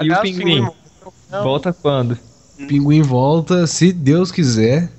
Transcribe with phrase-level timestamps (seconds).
[0.00, 0.68] E o pinguim?
[1.30, 1.42] não.
[1.42, 2.18] Volta quando?
[2.58, 4.90] O pinguim volta, se Deus quiser,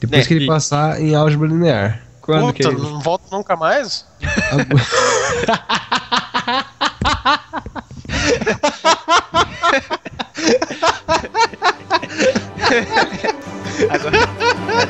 [0.00, 2.02] depois É, que ele e- passar em álgebra linear.
[2.20, 2.90] Quando que é Puta, isso?
[2.92, 4.04] não volta nunca mais?
[13.90, 14.18] Agora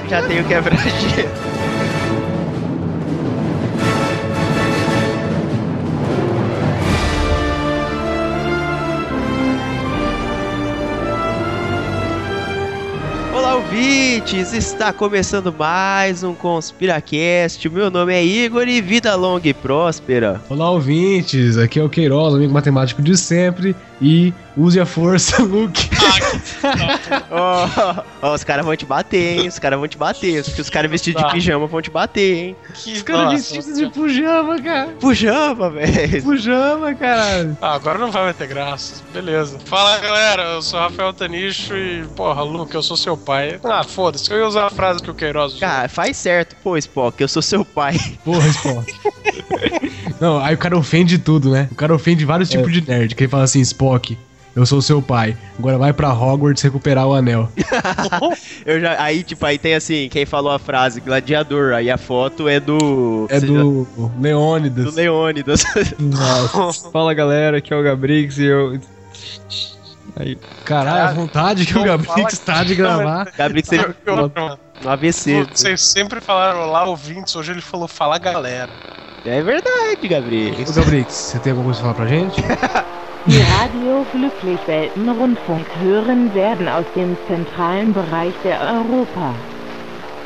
[0.09, 1.31] já tenho quebra-gelo.
[13.71, 14.53] Ouvintes!
[14.53, 17.69] Está começando mais um Conspiracast.
[17.69, 20.41] Meu nome é Igor e vida longa e próspera.
[20.49, 25.89] Olá, ouvintes, aqui é o Queiroz, amigo matemático de sempre, e use a força, Luke.
[27.31, 29.49] Ó, ó, os caras vão te bater, hein?
[29.49, 30.45] Os caras vão te bater.
[30.45, 32.57] Porque os caras vestidos de pijama vão te bater, hein?
[32.75, 34.89] Que Os caras vestidos de pijama, cara.
[35.01, 36.23] Pijama, velho.
[36.23, 37.57] Pijama, caralho.
[37.61, 39.03] Ah, agora não vai ter graça.
[39.13, 39.59] Beleza.
[39.65, 43.59] Fala galera, eu sou Rafael Tanicho e, porra, Luke, eu sou seu pai.
[43.65, 45.61] Ah, foda-se, eu ia usar a frase que o Queiroz usou.
[45.61, 47.97] Cara, faz certo, pô, Spock, eu sou seu pai.
[48.25, 48.93] Porra, Spock.
[50.21, 51.69] Não, aí o cara ofende tudo, né?
[51.71, 54.19] O cara ofende vários tipos de nerd, que ele fala assim, Spock,
[54.55, 55.37] eu sou seu pai.
[55.59, 57.49] Agora vai pra Hogwarts recuperar o anel.
[58.67, 62.49] Eu já, aí, tipo, aí tem assim, quem falou a frase, gladiador, aí a foto
[62.49, 63.27] é do...
[63.31, 64.95] É do do Leônidas.
[64.95, 65.63] Leônidas.
[66.93, 68.79] Fala galera, aqui é o Gabrix e eu.
[70.17, 73.27] Aí, Caralho, a vontade que o fala está de gravar.
[73.27, 75.47] Você Eu- eu- mano, no AVC.
[75.53, 78.71] Vocês sempre falaram lá, ouvintes, hoje ele falou fala galera.
[79.25, 80.55] É verdade, Gabriel.
[80.67, 82.43] Ô, Gabrix, você tem alguma coisa pra falar pra gente?
[83.27, 89.35] Die Radio Glücklich-Welten-Rundfunk hören werden aus dem zentralen Bereich der Europa.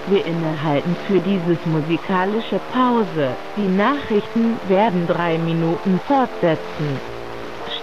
[0.07, 3.37] Wir innehalten für dieses musikalische Pause.
[3.57, 7.14] Die Nachrichten werden drei Minuten fortsetzen.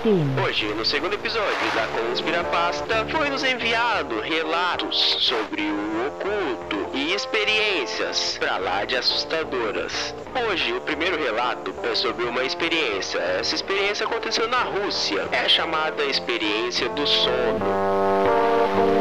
[0.02, 0.28] Stehen.
[0.44, 8.38] Hoje, no segundo episódio da Conspirapasta, foi nos enviado relatos sobre o oculto e experiências
[8.40, 10.14] pra lá de assustadoras.
[10.50, 13.20] Hoje, o primeiro relato é sobre uma experiência.
[13.20, 15.28] Essa experiência aconteceu na Rússia.
[15.32, 19.01] É chamada experiência do sono.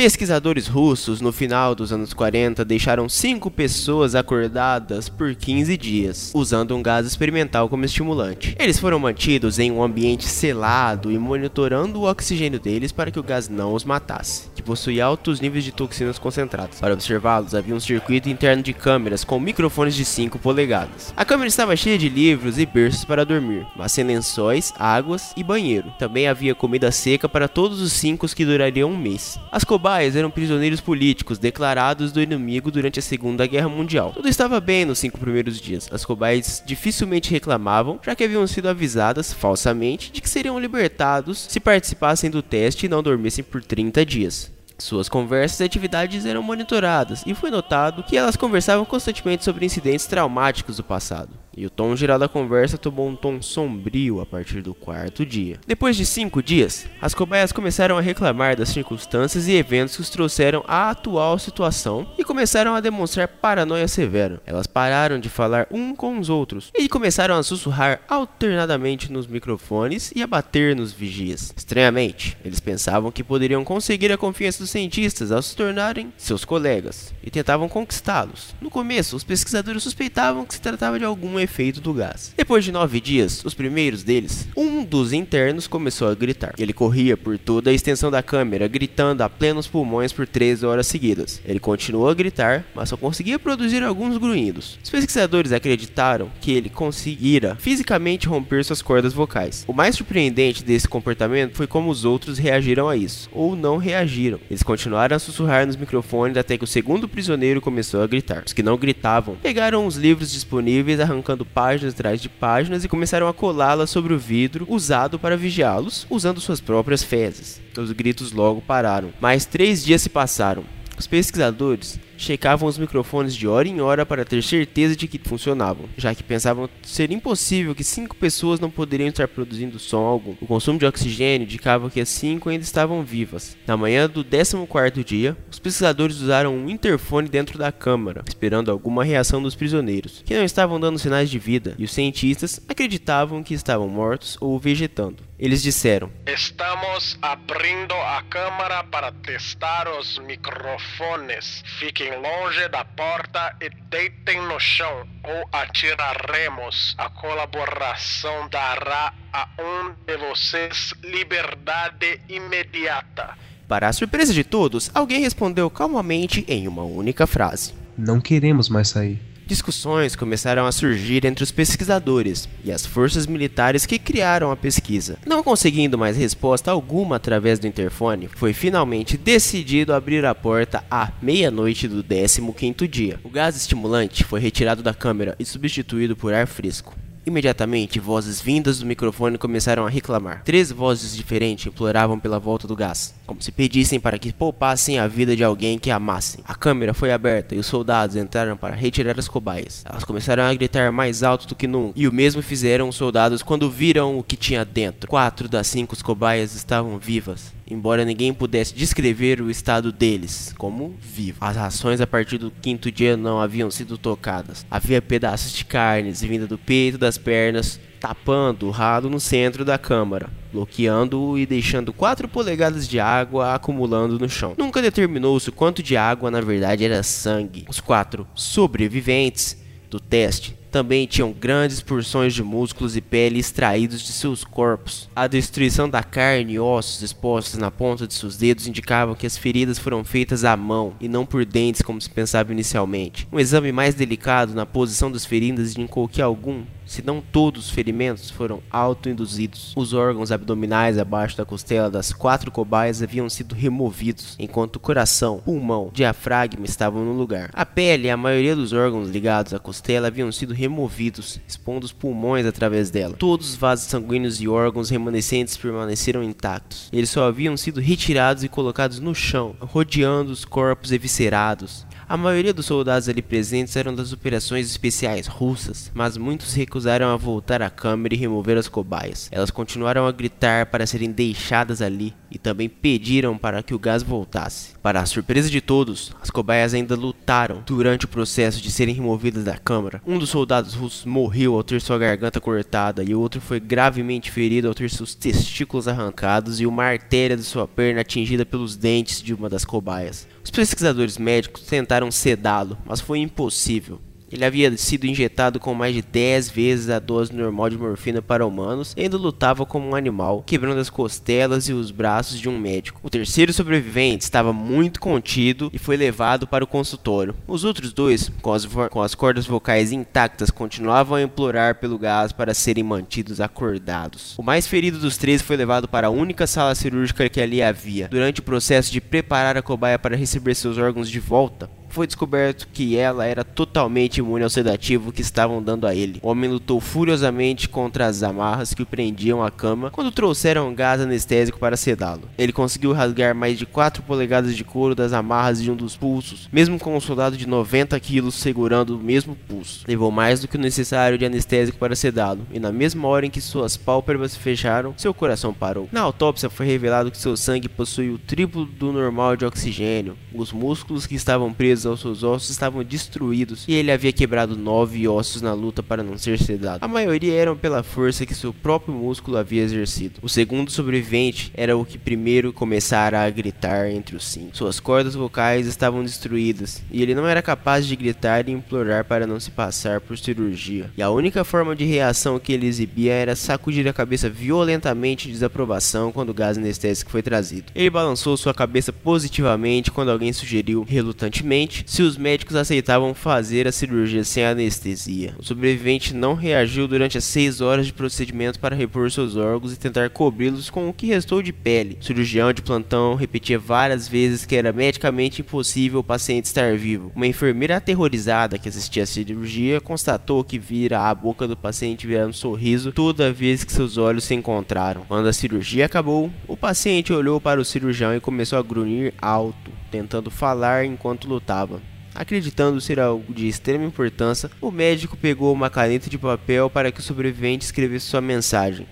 [0.00, 6.74] Pesquisadores russos, no final dos anos 40, deixaram cinco pessoas acordadas por 15 dias, usando
[6.74, 8.56] um gás experimental como estimulante.
[8.58, 13.22] Eles foram mantidos em um ambiente selado e monitorando o oxigênio deles para que o
[13.22, 16.78] gás não os matasse, possuía altos níveis de toxinas concentradas.
[16.78, 21.12] Para observá-los, havia um circuito interno de câmeras com microfones de 5 polegadas.
[21.16, 25.42] A câmera estava cheia de livros e berços para dormir, mas sem lençóis, águas e
[25.42, 25.92] banheiro.
[25.98, 29.40] Também havia comida seca para todos os cinco que durariam um mês.
[29.50, 34.12] As cobaias eram prisioneiros políticos declarados do inimigo durante a Segunda Guerra Mundial.
[34.14, 35.88] Tudo estava bem nos cinco primeiros dias.
[35.90, 41.58] As cobaias dificilmente reclamavam, já que haviam sido avisadas falsamente de que seriam libertados se
[41.58, 44.59] participassem do teste e não dormissem por 30 dias.
[44.80, 50.06] Suas conversas e atividades eram monitoradas e foi notado que elas conversavam constantemente sobre incidentes
[50.06, 51.39] traumáticos do passado.
[51.60, 55.58] E o tom geral da conversa tomou um tom sombrio a partir do quarto dia.
[55.66, 60.08] Depois de cinco dias, as cobaias começaram a reclamar das circunstâncias e eventos que os
[60.08, 64.40] trouxeram à atual situação e começaram a demonstrar paranoia severa.
[64.46, 70.10] Elas pararam de falar um com os outros e começaram a sussurrar alternadamente nos microfones
[70.16, 71.52] e a bater nos vigias.
[71.54, 77.12] Estranhamente, eles pensavam que poderiam conseguir a confiança dos cientistas ao se tornarem seus colegas
[77.22, 78.54] e tentavam conquistá-los.
[78.62, 82.32] No começo, os pesquisadores suspeitavam que se tratava de algum efeito do gás.
[82.36, 86.54] Depois de nove dias, os primeiros deles, um dos internos começou a gritar.
[86.56, 90.86] Ele corria por toda a extensão da câmera, gritando a plenos pulmões por 13 horas
[90.86, 91.42] seguidas.
[91.44, 94.78] Ele continuou a gritar, mas só conseguia produzir alguns grunhidos.
[94.82, 99.64] Os pesquisadores acreditaram que ele conseguira fisicamente romper suas cordas vocais.
[99.66, 104.38] O mais surpreendente desse comportamento foi como os outros reagiram a isso, ou não reagiram.
[104.48, 108.44] Eles continuaram a sussurrar nos microfones até que o segundo prisioneiro começou a gritar.
[108.46, 113.28] Os que não gritavam pegaram os livros disponíveis, arrancando páginas atrás de páginas e começaram
[113.28, 117.60] a colá-las sobre o vidro usado para vigiá-los, usando suas próprias fezes.
[117.76, 119.10] Os gritos logo pararam.
[119.20, 120.64] Mais três dias se passaram.
[120.98, 125.88] Os pesquisadores checavam os microfones de hora em hora para ter certeza de que funcionavam,
[125.96, 130.34] já que pensavam ser impossível que cinco pessoas não poderiam estar produzindo som algum.
[130.40, 133.56] O consumo de oxigênio indicava que as cinco ainda estavam vivas.
[133.66, 139.02] Na manhã do 14º dia, os pesquisadores usaram um interfone dentro da câmara, esperando alguma
[139.02, 143.54] reação dos prisioneiros, que não estavam dando sinais de vida, e os cientistas acreditavam que
[143.54, 145.30] estavam mortos ou vegetando.
[145.40, 151.62] Eles disseram: Estamos abrindo a câmara para testar os microfones.
[151.78, 156.94] Fiquem longe da porta e deitem no chão ou atiraremos.
[156.98, 163.36] A colaboração dará a um de vocês liberdade imediata.
[163.68, 167.72] Para a surpresa de todos, alguém respondeu calmamente em uma única frase.
[167.96, 169.29] Não queremos mais sair.
[169.50, 175.18] Discussões começaram a surgir entre os pesquisadores e as forças militares que criaram a pesquisa.
[175.26, 181.10] Não conseguindo mais resposta alguma através do interfone, foi finalmente decidido abrir a porta à
[181.20, 183.18] meia-noite do 15º dia.
[183.24, 186.94] O gás estimulante foi retirado da câmera e substituído por ar fresco.
[187.26, 190.42] Imediatamente, vozes vindas do microfone começaram a reclamar.
[190.42, 195.06] Três vozes diferentes imploravam pela volta do gás, como se pedissem para que poupassem a
[195.06, 196.42] vida de alguém que amassem.
[196.44, 199.84] A câmera foi aberta e os soldados entraram para retirar as cobaias.
[199.88, 203.40] Elas começaram a gritar mais alto do que nunca, e o mesmo fizeram os soldados
[203.40, 205.08] quando viram o que tinha dentro.
[205.08, 211.38] Quatro das cinco cobaias estavam vivas embora ninguém pudesse descrever o estado deles como vivo.
[211.40, 214.66] As rações a partir do quinto dia não haviam sido tocadas.
[214.68, 219.76] Havia pedaços de carnes vinda do peito das pernas, tapando o ralo no centro da
[219.76, 224.54] câmara, bloqueando-o e deixando 4 polegadas de água acumulando no chão.
[224.56, 227.66] Nunca determinou-se quanto de água na verdade era sangue.
[227.68, 229.56] Os quatro sobreviventes
[229.90, 235.10] do teste também tinham grandes porções de músculos e pele extraídos de seus corpos.
[235.14, 239.36] A destruição da carne e ossos expostos na ponta de seus dedos indicavam que as
[239.36, 243.26] feridas foram feitas à mão e não por dentes como se pensava inicialmente.
[243.32, 247.70] Um exame mais delicado na posição das feridas indicou que algum se não todos os
[247.70, 249.72] ferimentos foram autoinduzidos.
[249.76, 255.38] Os órgãos abdominais abaixo da costela das quatro cobaias haviam sido removidos, enquanto o coração,
[255.44, 257.50] pulmão, diafragma estavam no lugar.
[257.52, 261.92] A pele e a maioria dos órgãos ligados à costela haviam sido removidos, expondo os
[261.92, 263.14] pulmões através dela.
[263.16, 266.88] Todos os vasos sanguíneos e órgãos remanescentes permaneceram intactos.
[266.92, 271.86] Eles só haviam sido retirados e colocados no chão, rodeando os corpos eviscerados.
[272.10, 277.16] A maioria dos soldados ali presentes eram das operações especiais russas, mas muitos recusaram a
[277.16, 279.28] voltar à câmara e remover as cobaias.
[279.30, 284.02] Elas continuaram a gritar para serem deixadas ali e também pediram para que o gás
[284.02, 284.72] voltasse.
[284.82, 289.44] Para a surpresa de todos, as cobaias ainda lutaram durante o processo de serem removidas
[289.44, 290.00] da câmara.
[290.06, 294.30] Um dos soldados russos morreu ao ter sua garganta cortada e o outro foi gravemente
[294.30, 299.22] ferido ao ter seus testículos arrancados e uma artéria de sua perna atingida pelos dentes
[299.22, 300.26] de uma das cobaias.
[300.42, 304.00] Os pesquisadores médicos tentaram sedá-lo, mas foi impossível.
[304.32, 308.46] Ele havia sido injetado com mais de 10 vezes a dose normal de morfina para
[308.46, 312.58] humanos e ainda lutava como um animal, quebrando as costelas e os braços de um
[312.58, 313.00] médico.
[313.02, 317.34] O terceiro sobrevivente estava muito contido e foi levado para o consultório.
[317.46, 322.32] Os outros dois, com as, com as cordas vocais intactas, continuavam a implorar pelo gás
[322.32, 324.36] para serem mantidos acordados.
[324.38, 328.08] O mais ferido dos três foi levado para a única sala cirúrgica que ali havia.
[328.08, 332.68] Durante o processo de preparar a cobaia para receber seus órgãos de volta, foi descoberto
[332.72, 336.20] que ela era totalmente imune ao sedativo que estavam dando a ele.
[336.22, 341.00] O homem lutou furiosamente contra as amarras que o prendiam à cama quando trouxeram gás
[341.00, 342.22] anestésico para sedá-lo.
[342.38, 346.48] Ele conseguiu rasgar mais de 4 polegadas de couro das amarras de um dos pulsos,
[346.52, 349.84] mesmo com um soldado de 90 quilos segurando o mesmo pulso.
[349.86, 353.30] Levou mais do que o necessário de anestésico para sedá-lo, e na mesma hora em
[353.30, 355.88] que suas pálpebras se fecharam, seu coração parou.
[355.92, 360.16] Na autópsia foi revelado que seu sangue possui o triplo do normal de oxigênio.
[360.34, 365.06] Os músculos que estavam presos aos seus ossos estavam destruídos e ele havia quebrado nove
[365.06, 366.84] ossos na luta para não ser sedado.
[366.84, 370.20] A maioria eram pela força que seu próprio músculo havia exercido.
[370.22, 374.56] O segundo sobrevivente era o que primeiro começara a gritar entre os cinco.
[374.56, 379.26] Suas cordas vocais estavam destruídas e ele não era capaz de gritar e implorar para
[379.26, 380.90] não se passar por cirurgia.
[380.96, 385.32] E a única forma de reação que ele exibia era sacudir a cabeça violentamente de
[385.32, 387.72] desaprovação quando o gás anestésico foi trazido.
[387.74, 393.72] Ele balançou sua cabeça positivamente quando alguém sugeriu, relutantemente, se os médicos aceitavam fazer a
[393.72, 395.34] cirurgia sem anestesia.
[395.38, 399.78] O sobrevivente não reagiu durante as 6 horas de procedimento para repor seus órgãos e
[399.78, 401.98] tentar cobri-los com o que restou de pele.
[402.00, 407.12] O cirurgião de plantão repetia várias vezes que era medicamente impossível o paciente estar vivo.
[407.14, 412.26] Uma enfermeira aterrorizada que assistia à cirurgia constatou que vira a boca do paciente virar
[412.26, 415.02] um sorriso toda vez que seus olhos se encontraram.
[415.06, 419.70] Quando a cirurgia acabou, o paciente olhou para o cirurgião e começou a grunhir alto,
[419.90, 421.80] tentando falar enquanto lutava.
[422.14, 427.00] Acreditando ser algo de extrema importância, o médico pegou uma caneta de papel para que
[427.00, 428.86] o sobrevivente escrevesse sua mensagem.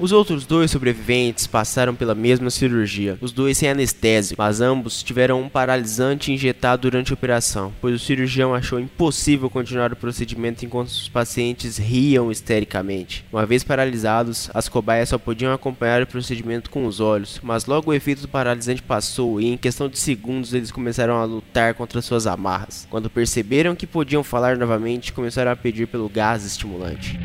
[0.00, 5.38] Os outros dois sobreviventes passaram pela mesma cirurgia, os dois sem anestésia, mas ambos tiveram
[5.42, 10.88] um paralisante injetado durante a operação, pois o cirurgião achou impossível continuar o procedimento enquanto
[10.88, 13.26] os pacientes riam histericamente.
[13.30, 17.90] Uma vez paralisados, as cobaias só podiam acompanhar o procedimento com os olhos, mas logo
[17.90, 22.00] o efeito do paralisante passou e em questão de segundos eles começaram a lutar contra
[22.00, 22.88] suas amarras.
[22.88, 27.18] Quando perceberam que podiam falar novamente, começaram a pedir pelo gás estimulante.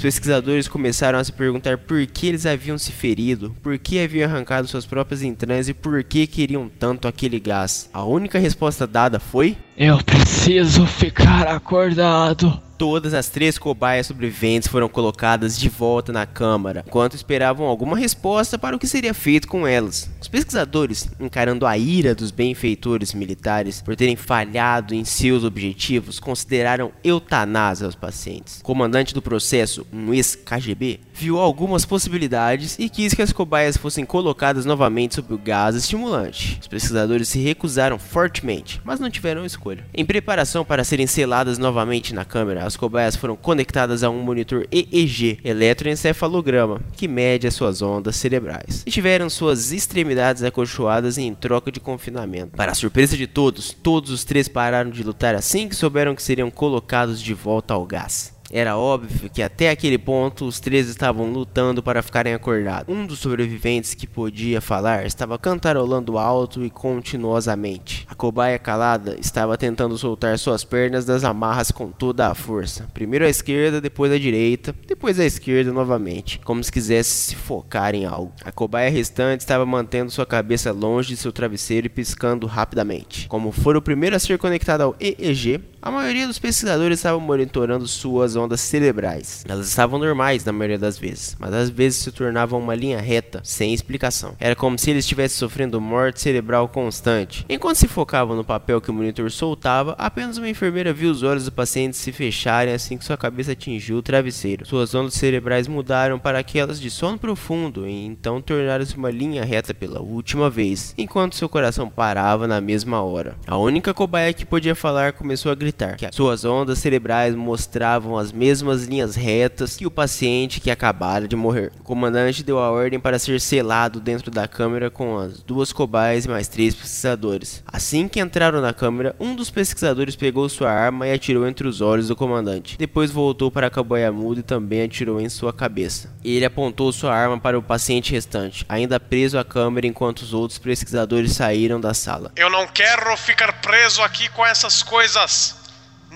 [0.00, 4.66] Pesquisadores começaram a se perguntar por que eles haviam se ferido, por que haviam arrancado
[4.66, 7.88] suas próprias entranhas e por que queriam tanto aquele gás.
[7.92, 12.69] A única resposta dada foi: Eu preciso ficar acordado.
[12.80, 18.58] Todas as três cobaias sobreviventes foram colocadas de volta na câmara, enquanto esperavam alguma resposta
[18.58, 20.10] para o que seria feito com elas.
[20.18, 26.90] Os pesquisadores, encarando a ira dos benfeitores militares por terem falhado em seus objetivos, consideraram
[27.04, 28.60] eutanásia aos pacientes.
[28.60, 34.06] O comandante do processo, um ex-KGB, viu algumas possibilidades e quis que as cobaias fossem
[34.06, 36.56] colocadas novamente sob o gás estimulante.
[36.62, 39.84] Os pesquisadores se recusaram fortemente, mas não tiveram escolha.
[39.92, 44.66] Em preparação para serem seladas novamente na câmara, as cobaias foram conectadas a um monitor
[44.70, 51.72] EEG, eletroencefalograma, que mede as suas ondas cerebrais, e tiveram suas extremidades acolchoadas em troca
[51.72, 52.56] de confinamento.
[52.56, 56.22] Para a surpresa de todos, todos os três pararam de lutar assim que souberam que
[56.22, 58.39] seriam colocados de volta ao gás.
[58.52, 62.92] Era óbvio que até aquele ponto os três estavam lutando para ficarem acordados.
[62.92, 68.06] Um dos sobreviventes que podia falar estava cantarolando alto e continuosamente.
[68.10, 72.88] A cobaia calada estava tentando soltar suas pernas das amarras com toda a força.
[72.92, 77.94] Primeiro à esquerda, depois à direita, depois à esquerda novamente, como se quisesse se focar
[77.94, 78.32] em algo.
[78.44, 83.28] A cobaia restante estava mantendo sua cabeça longe de seu travesseiro e piscando rapidamente.
[83.28, 87.88] Como for o primeiro a ser conectado ao EEG, a maioria dos pesquisadores estavam monitorando
[87.88, 89.44] suas ondas cerebrais.
[89.48, 93.40] Elas estavam normais na maioria das vezes, mas às vezes se tornavam uma linha reta,
[93.42, 94.36] sem explicação.
[94.38, 97.46] Era como se ele estivesse sofrendo morte cerebral constante.
[97.48, 101.46] Enquanto se focavam no papel que o monitor soltava, apenas uma enfermeira viu os olhos
[101.46, 104.66] do paciente se fecharem assim que sua cabeça atingiu o travesseiro.
[104.66, 109.72] Suas ondas cerebrais mudaram para aquelas de sono profundo e então tornaram-se uma linha reta
[109.72, 113.34] pela última vez, enquanto seu coração parava na mesma hora.
[113.46, 118.32] A única cobaia que podia falar começou a gritar que suas ondas cerebrais mostravam as
[118.32, 121.72] mesmas linhas retas que o paciente que acabara de morrer.
[121.80, 126.24] O comandante deu a ordem para ser selado dentro da câmera com as duas cobaias
[126.24, 127.62] e mais três pesquisadores.
[127.66, 131.80] Assim que entraram na câmera, um dos pesquisadores pegou sua arma e atirou entre os
[131.80, 132.76] olhos do comandante.
[132.78, 136.12] Depois voltou para a cobaia muda e também atirou em sua cabeça.
[136.24, 140.58] Ele apontou sua arma para o paciente restante, ainda preso à câmera enquanto os outros
[140.58, 142.32] pesquisadores saíram da sala.
[142.36, 145.59] Eu não quero ficar preso aqui com essas coisas.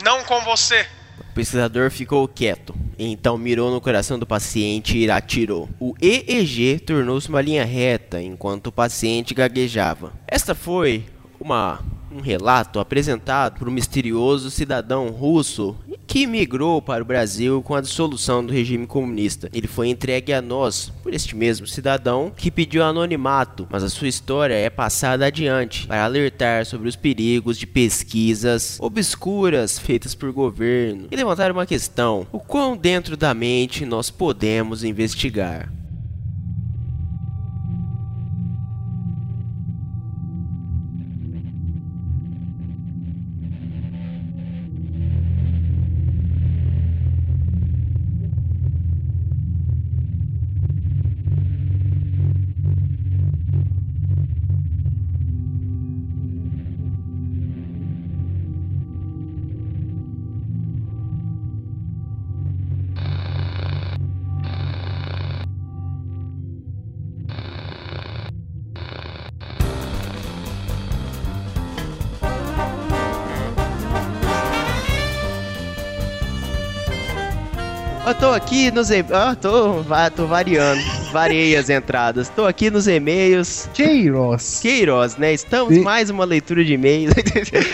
[0.05, 0.87] Não com você.
[1.31, 5.67] O pesquisador ficou quieto, então mirou no coração do paciente e atirou.
[5.81, 10.13] O EEG tornou-se uma linha reta enquanto o paciente gaguejava.
[10.29, 11.07] Esta foi
[11.41, 11.81] uma
[12.15, 17.81] um relato apresentado por um misterioso cidadão russo que migrou para o Brasil com a
[17.81, 19.51] dissolução do regime comunista.
[19.53, 24.07] Ele foi entregue a nós por este mesmo cidadão que pediu anonimato, mas a sua
[24.07, 31.09] história é passada adiante para alertar sobre os perigos de pesquisas obscuras feitas por governo
[31.11, 35.69] e levantar uma questão: o quão dentro da mente nós podemos investigar?
[78.25, 79.05] Tô aqui, não sei.
[79.13, 79.85] Ah, tô,
[80.17, 81.04] tô variando.
[81.19, 82.29] Variei as entradas.
[82.29, 83.69] Tô aqui nos e-mails.
[83.73, 84.59] Queiroz.
[84.61, 85.33] Queiroz, né?
[85.33, 85.81] Estamos Sim.
[85.83, 87.15] mais uma leitura de e-mails.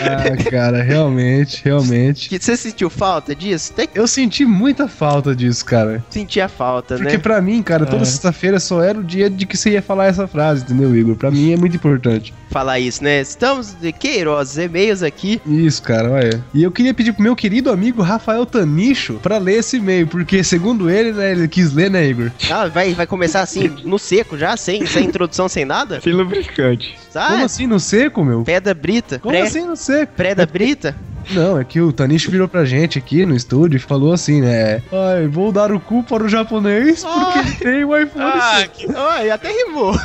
[0.01, 2.29] Ah, cara, realmente, realmente.
[2.39, 3.73] Você sentiu falta disso?
[3.73, 6.03] Que Eu senti muita falta disso, cara.
[6.09, 7.17] sentia falta, Porque né?
[7.17, 8.05] pra mim, cara, toda É.
[8.05, 11.15] sexta-feira só era o dia de que você ia falar essa frase, entendeu, Igor?
[11.15, 12.33] Pra mim é muito importante.
[12.49, 13.21] Falar isso, né?
[13.21, 15.41] Estamos de Queiroz, e-mails aqui.
[15.47, 16.43] Isso, cara, olha.
[16.53, 20.43] E eu queria pedir pro meu querido amigo Rafael Tanicho pra ler esse e-mail, porque
[20.43, 22.29] segundo ele, né, ele quis ler, né, Igor?
[22.51, 26.01] Ah, vai, vai começar assim, no seco já, sem, sem introdução, sem nada?
[26.01, 26.97] Sem lubrificante.
[27.09, 27.31] Sabe?
[27.33, 28.43] Como assim, no seco, meu?
[28.43, 29.19] Pedra brita?
[29.19, 30.13] Como pré, assim no seco?
[30.15, 30.95] pré da brita?
[31.31, 34.81] Não, é que o Tanicho virou pra gente aqui no estúdio e falou assim, né?
[34.91, 38.67] Ai, vou dar o cu para o japonês porque ele tem o iPhone Ah, 6.
[38.73, 39.93] que Ai, até rimou.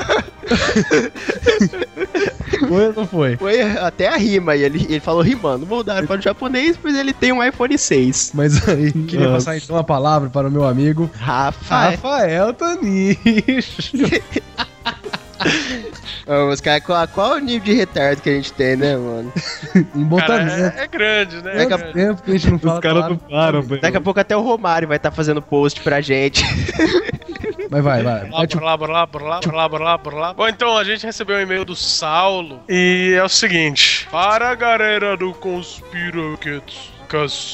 [2.68, 3.36] Foi ou não foi?
[3.36, 4.54] Foi até a rima.
[4.56, 5.66] E ele, ele falou rimando.
[5.66, 8.30] Vou dar para o japonês, pois ele tem um iPhone 6.
[8.34, 9.46] Mas aí, queria Nossa.
[9.50, 11.90] passar então a palavra para o meu amigo Rafa.
[11.90, 13.92] Rafael Tanicho.
[16.52, 19.32] Os caras, qual, qual o nível de retardo que a gente tem, né, mano?
[19.94, 21.54] em cara, é, é grande, né?
[21.54, 21.92] É Daqui a grande.
[21.92, 22.74] tempo que a gente não fala.
[22.74, 23.14] Os caras claro.
[23.14, 23.80] não param, velho.
[23.80, 26.42] Daqui a pouco até o Romário vai estar fazendo post pra gente.
[27.70, 28.30] Mas vai, vai.
[28.30, 30.34] Lá, por lá, por lá, por lá, por lá, por lá, por lá.
[30.34, 32.60] Bom, então a gente recebeu um e-mail do Saulo.
[32.68, 35.32] E é o seguinte: Para a galera do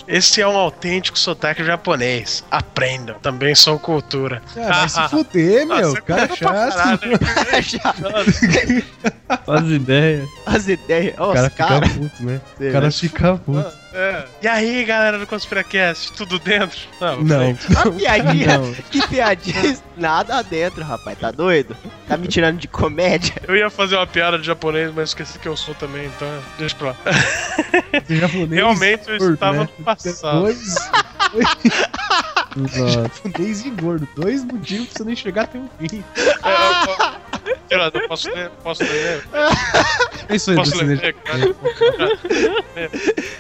[0.08, 2.44] Esse é um autêntico sotaque japonês.
[2.50, 4.42] Aprendam, também são cultura.
[4.56, 5.80] Ah, vai se fuder, meu.
[5.88, 7.00] Nossa, cara pra chato.
[7.18, 7.62] caralho.
[7.68, 10.24] Já Faz ideia.
[10.46, 11.14] as ideias.
[11.18, 11.92] Ó, O cara os fica caras.
[11.92, 12.40] puto, né?
[12.58, 12.90] Sei, O cara né?
[12.92, 13.81] fica puto.
[13.94, 14.24] É.
[14.42, 16.78] E aí, galera do Conspiracast, tudo dentro?
[17.00, 17.20] Não.
[17.76, 18.58] A piadinha.
[18.58, 18.72] Não.
[18.74, 19.78] Que piadinha.
[19.96, 21.18] Nada adentro, rapaz.
[21.18, 21.76] Tá doido?
[22.08, 23.34] Tá me tirando de comédia?
[23.46, 26.74] Eu ia fazer uma piada de japonês, mas esqueci que eu sou também, então deixa
[26.76, 26.96] pra lá.
[27.92, 29.68] Esse japonês Realmente eu gordo, estava né?
[29.78, 30.40] no passado.
[30.40, 30.74] Dois.
[32.92, 34.08] japonês e gordo.
[34.16, 36.02] Dois motivos pra você não enxergar até o fim.
[36.14, 37.21] Tira, eu
[38.08, 38.50] posso ler?
[38.62, 39.24] Posso ler?
[40.28, 41.14] É isso aí, Posso ler?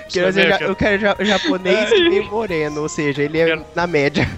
[0.08, 3.64] Quero dizer, ja- eu quero ja- japonês e meio moreno, ou seja, ele é Quero-
[3.74, 4.28] na média.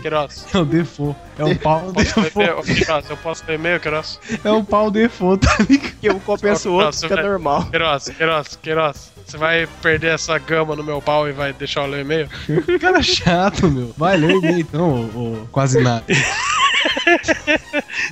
[0.00, 0.46] Queiroz.
[0.54, 1.16] É o default.
[1.38, 3.10] É um pau default.
[3.10, 4.20] eu posso ler e-mail, Queiroz?
[4.44, 5.94] É um pau default, tá ligado?
[6.00, 7.66] Que um compensa o outro, fica normal.
[7.70, 9.13] Queiroz, Queiroz, Queiroz.
[9.26, 12.28] Você vai perder essa gama no meu pau e vai deixar eu ler o e-mail?
[12.80, 13.94] Cara chato, meu.
[13.96, 16.04] Vai ler e-mail então, ô, ô, quase nada.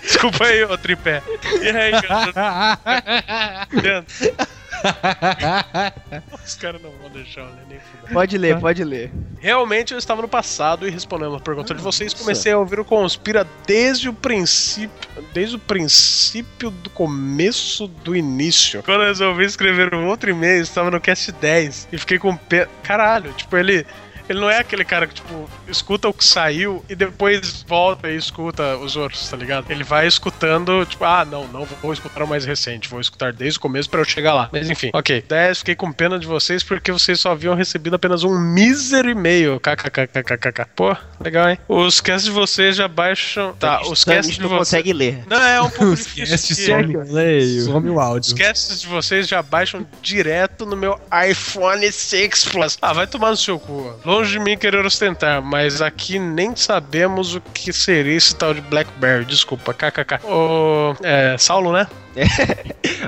[0.03, 1.23] Desculpa aí, ô tripé.
[1.61, 3.59] E aí, cara?
[6.45, 8.13] Os caras não vão deixar eu ler nem fudendo.
[8.13, 9.11] Pode ler, pode ler.
[9.41, 12.85] Realmente eu estava no passado e respondendo a pergunta de vocês, comecei a ouvir o
[12.85, 18.83] Conspira desde o princípio, desde o princípio do começo do início.
[18.83, 22.69] Quando eu resolvi escrever um outro e-mail, estava no cast 10 e fiquei com pena.
[22.83, 23.87] Caralho, tipo, ele
[24.29, 28.17] ele não é aquele cara que, tipo, escuta o que saiu e depois volta e
[28.17, 29.71] escuta os outros, tá ligado?
[29.71, 33.59] Ele vai escutando, tipo, ah, não, não vou escutar o mais recente, vou escutar desde
[33.59, 34.49] o começo pra eu chegar lá.
[34.53, 35.25] Mas enfim, ok.
[35.29, 39.61] 10, fiquei com pena de vocês porque vocês só haviam recebido apenas um mísero e-mail.
[39.61, 40.67] KKKKKK.
[40.75, 41.59] Pô, legal, hein?
[41.69, 43.55] Os casts de vocês já baixam.
[43.55, 44.59] Tá, os casts de não vocês.
[44.59, 45.25] consegue ler.
[45.29, 46.27] Não, é um pouco Os difícil.
[46.29, 47.63] casts de- some, Leio.
[47.65, 48.37] some o os áudio.
[48.37, 52.79] casts de vocês já baixam direto no meu iPhone 6 Plus.
[52.81, 53.95] Ah, vai tomar no seu cu.
[54.13, 58.61] Longe de mim querer ostentar, mas aqui nem sabemos o que seria esse tal de
[58.61, 59.25] Blackberry.
[59.25, 60.21] Desculpa, kkk.
[60.23, 61.87] Ô, é, Saulo, né?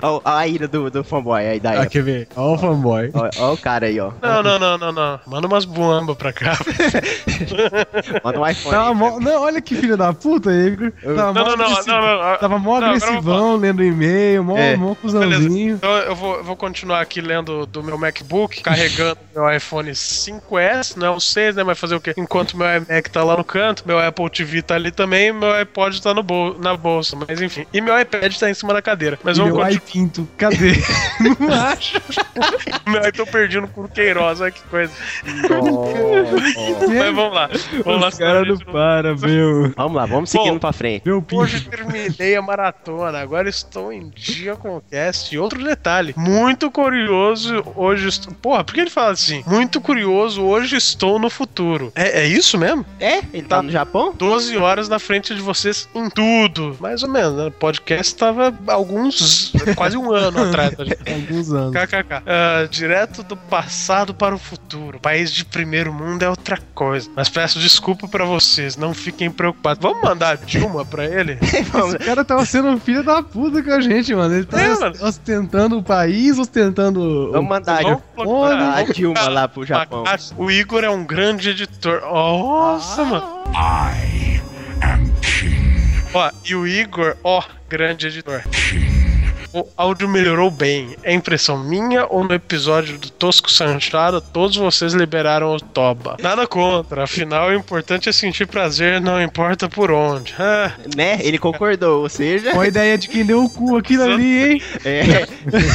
[0.02, 1.90] Ó a ira do, do fanboy aí da Ah, época.
[1.90, 2.28] quer ver?
[2.36, 3.10] Ó o fanboy.
[3.38, 4.12] Ó o cara aí, ó.
[4.22, 5.20] Não, não, não, não, não.
[5.26, 6.56] Manda umas buamba pra cá.
[8.24, 8.74] Manda um iPhone.
[8.74, 9.20] Tava mó...
[9.20, 10.92] Não, olha que filho da puta, Igor.
[11.02, 12.30] Tava Não, mó não, não, agressivo- não, não.
[12.30, 12.36] não.
[12.38, 14.76] Tava mó Não, agressivão, lendo e-mail, mó, É.
[14.76, 15.00] mó Beleza.
[15.02, 15.74] cuzãozinho.
[15.76, 20.96] Então eu vou, eu vou continuar aqui lendo do meu MacBook, carregando meu iPhone 5S,
[20.96, 21.62] não é o 6, né?
[21.62, 22.14] Mas fazer o quê?
[22.16, 26.00] Enquanto meu iMac tá lá no canto, meu Apple TV tá ali também, meu iPod
[26.02, 27.66] tá no bol na bolsa, mas enfim.
[27.72, 28.93] E meu iPad tá em cima da cadeira.
[29.22, 29.66] Mas E vamos continuar.
[29.66, 30.72] ai pinto, cadê?
[31.40, 32.00] não acho.
[32.86, 34.92] Meu, eu tô perdindo com o Queiroz, olha que coisa.
[35.50, 37.48] Ó, Mas vamos lá.
[37.84, 39.72] Vamos lá, Os caras não senão a gente param, meu.
[39.76, 41.04] Vamos lá, vamos seguindo Bom, pra frente.
[41.32, 45.34] Hoje terminei a maratona, agora estou em dia com o cast.
[45.34, 48.32] E outro detalhe, muito curioso, hoje estou...
[48.34, 49.42] Porra, por que ele fala assim?
[49.46, 51.92] Muito curioso, hoje estou no futuro.
[51.94, 52.84] É, é isso mesmo?
[53.00, 53.18] É?
[53.32, 54.12] Ele tá no Japão?
[54.16, 56.76] 12 horas na frente de vocês em tudo.
[56.80, 57.46] Mais ou menos, né?
[57.46, 60.70] O podcast tava alguns, quase um ano atrás.
[60.78, 60.94] gente.
[61.14, 61.72] Alguns anos.
[61.74, 62.22] KKK.
[62.26, 64.98] Ah, direto do passado para o futuro.
[65.00, 67.08] País de primeiro mundo é outra coisa.
[67.16, 69.80] Mas peço desculpa pra vocês, não fiquem preocupados.
[69.82, 71.38] Vamos mandar a Dilma pra ele?
[71.42, 74.34] Esse cara tava sendo um filho da puta com a gente, mano.
[74.34, 74.94] Ele tava É, mano.
[75.00, 77.30] ostentando o país, ostentando.
[77.32, 80.04] Vamos mandar Vamos a, colocar- a Dilma lá pro Japão.
[80.06, 82.00] Ah, O Igor é um grande editor.
[82.02, 83.26] Nossa, mano.
[83.54, 84.40] I
[84.82, 85.64] am King
[86.12, 87.42] Ó, e o Igor, ó,
[87.76, 88.93] grande editor.
[89.54, 90.96] O áudio melhorou bem.
[91.04, 96.16] É impressão minha ou no episódio do Tosco Sanchara todos vocês liberaram o Toba?
[96.20, 100.34] Nada contra, afinal o importante é sentir prazer, não importa por onde.
[100.38, 101.18] Ah, Né?
[101.20, 102.50] Ele concordou, ou seja.
[102.50, 104.62] Qual a ideia de quem deu o cu aquilo ali, hein?
[104.84, 105.26] É,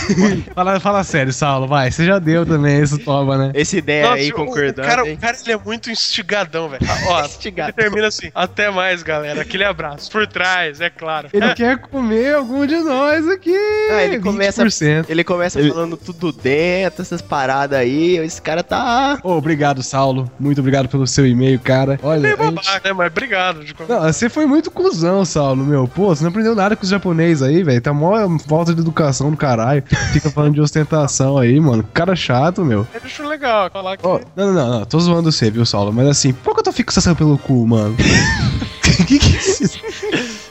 [0.54, 1.89] Fala, fala sério, Saulo, vai.
[1.92, 3.52] Você já deu também esse toba, né?
[3.54, 4.88] esse ideia nossa, aí o- o, concordando.
[4.88, 5.13] cara, hein?
[5.15, 6.86] o cara ele é muito instigadão, velho.
[7.08, 7.70] Ó, Instigado.
[7.70, 8.30] ele termina assim.
[8.36, 9.42] Até mais, galera.
[9.42, 10.12] Aquele abraço.
[10.12, 11.30] Por trás, é claro.
[11.32, 13.56] Ele quer comer algum de nós aqui.
[13.92, 15.06] Ah, ele começa- 20%.
[15.10, 18.18] Ele começa falando tudo dentro, essas paradas aí.
[18.18, 19.18] Esse cara tá.
[19.24, 20.30] Ô, obrigado, Saulo.
[20.40, 22.00] Muito obrigado pelo seu e-mail, cara.
[22.04, 22.94] Olha, Meio a gente- babaca, né?
[22.94, 23.64] Mas obrigado.
[23.66, 25.88] De Não, você foi muito cuzão, Saulo, meu.
[25.88, 27.82] Pô, você não aprendeu nada com os japoneses aí, velho.
[27.82, 28.16] Tá mó
[28.48, 29.84] falta de educação do caralho.
[30.14, 31.84] Fica falando de ostentação aí, mano.
[31.92, 32.86] Cara chato, meu.
[32.94, 34.06] Ele achou legal falar que.
[34.06, 34.86] Ó, não, não, não, não.
[34.86, 35.92] Tô zoando você, viu, Saulo?
[35.92, 37.96] Mas assim, por que eu tô fixação pelo cu, mano?
[39.08, 39.80] que que é isso?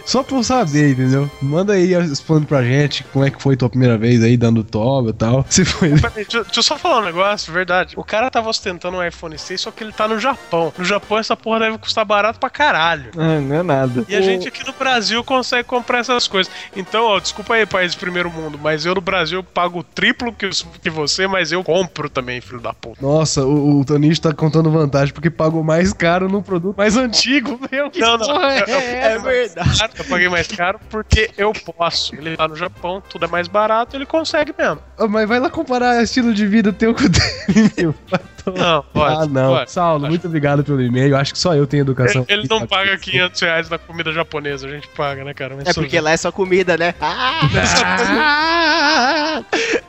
[0.09, 1.31] Só pra eu saber, entendeu?
[1.43, 5.11] Manda aí explorando pra gente como é que foi tua primeira vez aí, dando toba
[5.11, 5.45] e tal.
[5.51, 5.91] Se foi.
[5.91, 7.93] Peraí, Deixa, deixa eu só falar um negócio, verdade.
[7.95, 10.73] O cara tava ostentando um iPhone 6, só que ele tá no Japão.
[10.79, 13.11] No Japão essa porra deve custar barato pra caralho.
[13.19, 14.05] Ah, não é nada.
[14.09, 16.51] E a gente aqui no Brasil consegue comprar essas coisas.
[16.75, 20.33] Então, ó, desculpa aí, país de primeiro mundo, mas eu no Brasil pago o triplo
[20.33, 20.49] que,
[20.83, 22.97] que você, mas eu compro também, filho da puta.
[23.03, 27.61] Nossa, o, o Toninho tá contando vantagem porque pagou mais caro no produto mais antigo,
[27.71, 27.91] meu.
[27.95, 28.43] Não, não.
[28.51, 29.98] é eu- É verdade.
[29.99, 32.15] Eu paguei mais caro porque eu posso.
[32.15, 34.81] Ele tá no Japão, tudo é mais barato, ele consegue mesmo.
[34.97, 37.95] Ah, Mas vai lá comparar estilo de vida teu com o dele, meu.
[38.57, 39.15] Não, pode.
[39.15, 39.51] ah, não.
[39.55, 39.71] pode.
[39.71, 40.11] Saulo, Pode.
[40.11, 41.17] muito obrigado pelo e-mail.
[41.17, 42.25] Acho que só eu tenho educação.
[42.29, 45.55] Ele, ele não paga 500 reais na comida japonesa, a gente paga, né, cara?
[45.57, 46.95] Mas É porque lá é só comida, né?
[48.31, 49.43] Ah!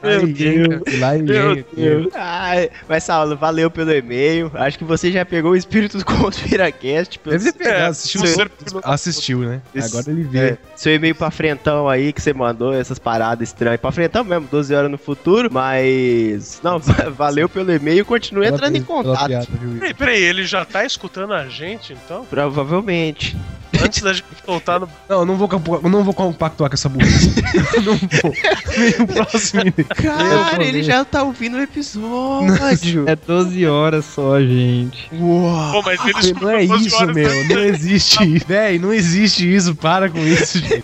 [0.03, 0.99] Meu Deus.
[0.99, 2.07] Lá em Meu Deus.
[2.15, 4.51] Ai, mas, Saulo, valeu pelo e-mail.
[4.53, 7.19] Acho que você já pegou o espírito do Conspiracast.
[7.19, 8.47] pelo Deve ter pegado, É, assistiu, seu-
[8.83, 9.61] assistiu, né?
[9.73, 9.97] Isso.
[9.97, 10.39] Agora ele vê.
[10.39, 13.79] É, seu e-mail pra frentão aí que você mandou, essas paradas estranhas.
[13.79, 16.59] Pra frentão mesmo, 12 horas no futuro, mas.
[16.63, 16.79] Não,
[17.15, 19.47] valeu pelo e-mail, continue entrando em contato.
[19.79, 22.25] Peraí, peraí, ele já tá escutando a gente, então?
[22.25, 23.35] Provavelmente.
[23.83, 24.89] Antes da gente soltar no.
[25.07, 25.49] Não, eu não vou,
[25.83, 27.33] eu não vou compactuar com essa burrice.
[27.75, 28.33] eu não vou.
[28.75, 29.63] Vem o próximo.
[29.95, 33.05] Cara, ele já tá ouvindo o episódio.
[33.07, 35.09] É 12 horas só, gente.
[35.13, 35.71] Uau.
[35.71, 37.47] Pô, mas ele Não é 12 isso, horas meu.
[37.47, 38.39] Não existe.
[38.47, 39.75] Véi, não existe isso.
[39.75, 40.83] Para com isso, gente.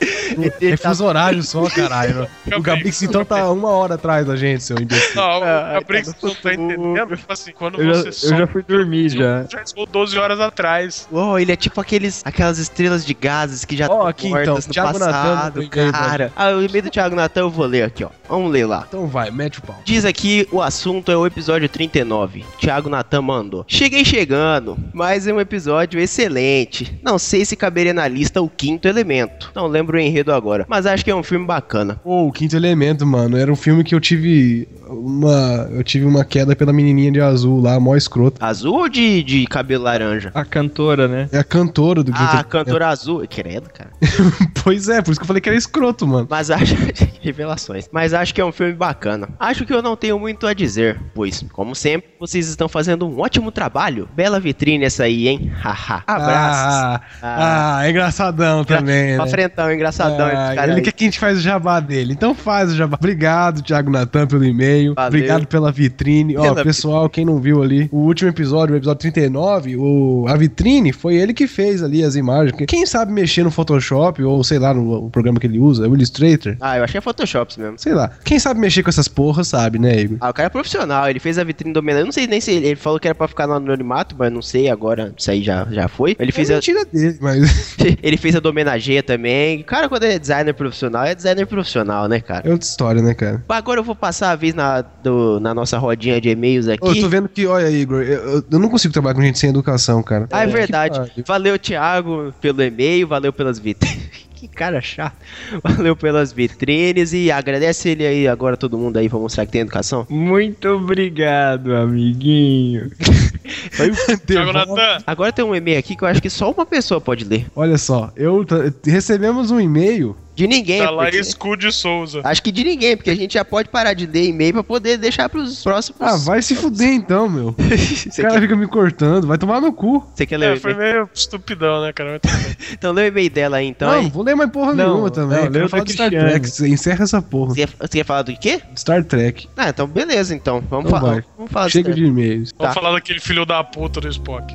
[0.61, 2.27] Ele É tá- fuso horário só, caralho.
[2.55, 5.15] O Gabrix então tá uma hora atrás da gente, seu imbecil.
[5.15, 7.17] Não, o Gabrix tá no não tá entendendo.
[7.17, 9.45] Tipo assim, quando Eu já, você eu solta, já fui dormir já.
[9.51, 11.07] já escutou 12 horas atrás.
[11.11, 14.55] Uou, ele é tipo aqueles, aquelas estrelas de gases que já estão aqui, mortas então,
[14.55, 16.33] no Thiago Natan passado, pra cara.
[16.35, 18.09] Ah, o e-mail do Thiago Natan eu vou ler aqui, ó.
[18.27, 18.83] Vamos ler lá.
[18.87, 19.79] Então vai, mete o pau.
[19.85, 22.43] Diz aqui o assunto é o episódio 39.
[22.59, 23.63] Thiago Natan mandou.
[23.67, 26.99] Cheguei chegando, mas é um episódio excelente.
[27.01, 29.51] Não sei se caberia na lista o quinto elemento.
[29.55, 32.01] Não lembro o enredo agora, mas acho que é um filme bacana.
[32.03, 35.69] Pô, o Quinto Elemento, mano, era um filme que eu tive uma.
[35.71, 38.43] Eu tive uma queda pela menininha de azul lá, mó escroto.
[38.43, 40.31] Azul ou de, de cabelo laranja?
[40.33, 41.29] A cantora, né?
[41.31, 43.25] É a cantora do Quinto Ah, a Cantora azul.
[43.29, 43.91] Credo, cara.
[44.65, 46.25] Pois é, por isso que eu falei que era escroto, mano.
[46.27, 46.75] Mas acho.
[47.21, 47.87] Revelações.
[47.91, 49.29] Mas acho que é um filme bacana.
[49.39, 53.19] Acho que eu não tenho muito a dizer, pois, como sempre, vocês estão fazendo um
[53.19, 54.09] ótimo trabalho.
[54.15, 55.51] Bela vitrine essa aí, hein?
[55.61, 56.03] Haha.
[56.07, 57.01] Abraços.
[57.21, 59.31] Ah, ah, é engraçadão também, Pra né?
[59.31, 60.25] frentão, engraçadão.
[60.33, 60.81] Ah, ele aí.
[60.81, 62.13] quer que a gente faz o jabá dele.
[62.13, 62.97] Então faz o jabá.
[62.99, 64.95] Obrigado, Thiago Natan, pelo e-mail.
[64.95, 65.09] Valeu.
[65.09, 66.35] Obrigado pela vitrine.
[66.37, 70.35] Ó, Pela pessoal, quem não viu ali, o último episódio, o episódio 39, o, a
[70.35, 72.54] vitrine foi ele que fez ali as imagens.
[72.67, 76.55] Quem sabe mexer no Photoshop, ou sei lá, no programa que ele usa, o Illustrator,
[76.61, 77.77] Ah, eu achei Photoshop mesmo.
[77.77, 78.11] sei lá.
[78.23, 80.17] Quem sabe mexer com essas porras sabe, né, Igor?
[80.21, 82.03] Ah, o cara é profissional, ele fez a vitrine do Homem-Aranha.
[82.03, 84.31] Eu não sei nem se ele, ele falou que era pra ficar no anonimato, mas
[84.31, 85.13] não sei agora.
[85.17, 86.15] Isso aí já, já foi.
[86.19, 89.63] Ele fez, é a, mentira dele, mas ele fez a do homenagem também.
[89.63, 92.47] Cara, quando é designer profissional, é designer profissional, né, cara?
[92.47, 93.43] é outra história, né, cara?
[93.49, 96.87] Agora eu vou passar a vez na, do- na nossa rodinha de e-mails aqui.
[96.87, 100.03] Eu tô vendo que, olha, Igor, eu, eu- não consigo trabalhar com gente sem educação,
[100.03, 100.27] cara.
[100.31, 101.11] Ah, é Que verdade.
[101.25, 104.05] Valeu, Thiago, pelo e-mail, valeu pelas vitrines.
[104.35, 105.15] que cara chato.
[105.63, 109.61] Valeu pelas vitrines e agradece ele aí agora, todo mundo aí, pra mostrar que tem
[109.61, 110.05] educação.
[110.07, 112.91] Muito obrigado, amiguinho.
[114.27, 117.25] Thiago Natan, Agora tem um e-mail aqui que eu acho que só uma pessoa pode
[117.25, 117.47] ler.
[117.55, 118.45] Olha só, eu
[118.85, 120.15] recebemos um e-mail.
[120.35, 120.79] De ninguém.
[120.81, 122.21] da porque- Laís de Souza.
[122.23, 124.97] Acho que de ninguém, porque a gente já pode parar de ler e-mail pra poder
[124.97, 126.01] deixar pros próximos.
[126.01, 127.55] Ah, vai se fuder então, meu.
[127.55, 130.05] O cara quer, fica me cortando, vai tomar no cu.
[130.13, 132.19] você quer ler É, o foi meio estupidão, né, cara?
[132.73, 133.89] Então lê o e-mail dela aí, então.
[133.91, 134.09] não, hein?
[134.13, 135.37] vou ler mais porra Não, nenhuma também.
[135.37, 136.09] não, eu lê quero o falar da de Star.
[136.09, 136.71] Trek.
[136.71, 137.49] Encerra essa porra.
[137.53, 138.61] Você quer, você quer falar do quê?
[138.75, 139.47] Star Trek.
[139.55, 140.61] Ah, então beleza, então.
[140.69, 141.23] Vamos, Então falar.
[141.37, 142.51] vamos falar Chega de e-mails.
[142.51, 142.57] Tá.
[142.59, 144.53] Vamos falar daquele filho da puta do Spock.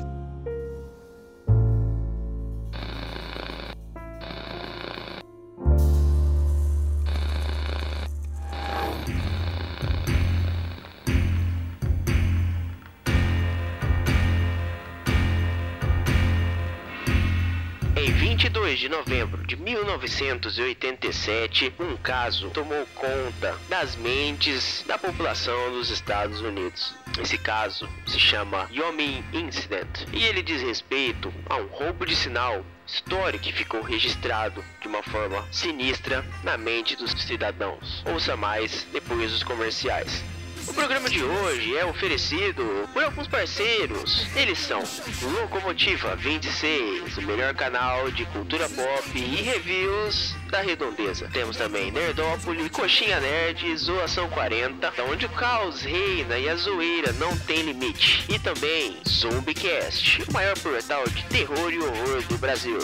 [18.71, 26.39] 22 de novembro de 1987, um caso tomou conta das mentes da população dos Estados
[26.41, 26.93] Unidos.
[27.21, 32.63] Esse caso se chama Yomin Incident e ele diz respeito a um roubo de sinal
[32.87, 38.01] histórico que ficou registrado de uma forma sinistra na mente dos cidadãos.
[38.05, 40.23] Ouça mais depois dos comerciais.
[40.67, 44.27] O programa de hoje é oferecido por alguns parceiros.
[44.35, 44.81] Eles são
[45.21, 51.29] Locomotiva 26, o melhor canal de cultura pop e reviews da redondeza.
[51.31, 57.35] Temos também Nerdópolis, Coxinha Nerd, Zoação 40, onde o caos reina e a zoeira não
[57.39, 58.25] tem limite.
[58.29, 62.79] E também Zombicast, o maior portal de terror e horror do Brasil.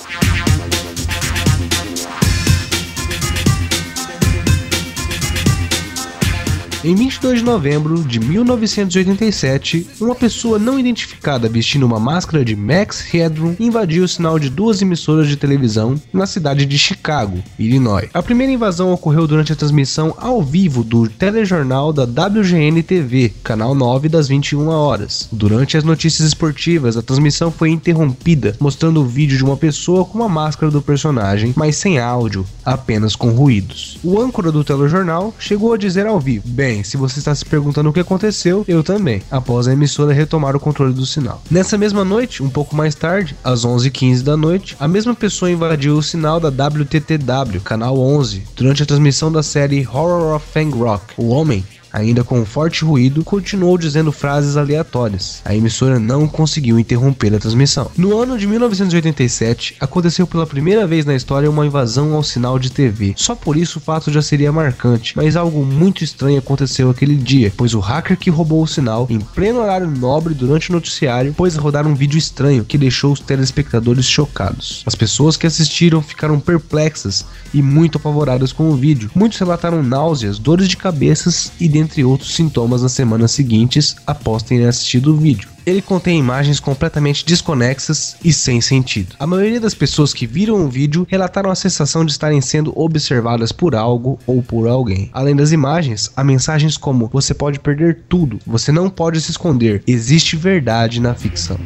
[6.87, 13.01] Em 22 de novembro de 1987, uma pessoa não identificada vestindo uma máscara de Max
[13.01, 18.07] Headroom invadiu o sinal de duas emissoras de televisão na cidade de Chicago, Illinois.
[18.13, 23.75] A primeira invasão ocorreu durante a transmissão ao vivo do telejornal da WGN TV, canal
[23.75, 25.27] 9 das 21 horas.
[25.29, 30.19] Durante as notícias esportivas, a transmissão foi interrompida, mostrando o vídeo de uma pessoa com
[30.19, 33.99] uma máscara do personagem, mas sem áudio, apenas com ruídos.
[34.01, 37.89] O âncora do telejornal chegou a dizer ao vivo: Bem, se você está se perguntando
[37.89, 41.41] o que aconteceu, eu também, após a emissora retomar o controle do sinal.
[41.49, 45.97] Nessa mesma noite, um pouco mais tarde, às 11h15 da noite, a mesma pessoa invadiu
[45.97, 51.13] o sinal da WTTW, canal 11, durante a transmissão da série Horror of Fang Rock.
[51.17, 55.41] O homem ainda com um forte ruído, continuou dizendo frases aleatórias.
[55.45, 57.91] A emissora não conseguiu interromper a transmissão.
[57.97, 62.71] No ano de 1987, aconteceu pela primeira vez na história uma invasão ao sinal de
[62.71, 63.13] TV.
[63.15, 67.53] Só por isso o fato já seria marcante, mas algo muito estranho aconteceu aquele dia,
[67.55, 71.57] pois o hacker que roubou o sinal, em pleno horário nobre durante o noticiário, pôs
[71.57, 74.83] a rodar um vídeo estranho que deixou os telespectadores chocados.
[74.85, 79.09] As pessoas que assistiram ficaram perplexas e muito apavoradas com o vídeo.
[79.15, 84.65] Muitos relataram náuseas, dores de cabeças e dentre outros sintomas nas semanas seguintes após terem
[84.65, 85.49] assistido o vídeo.
[85.65, 89.15] Ele contém imagens completamente desconexas e sem sentido.
[89.19, 93.51] A maioria das pessoas que viram o vídeo relataram a sensação de estarem sendo observadas
[93.51, 95.09] por algo ou por alguém.
[95.13, 99.83] Além das imagens, há mensagens como: você pode perder tudo, você não pode se esconder,
[99.85, 101.59] existe verdade na ficção.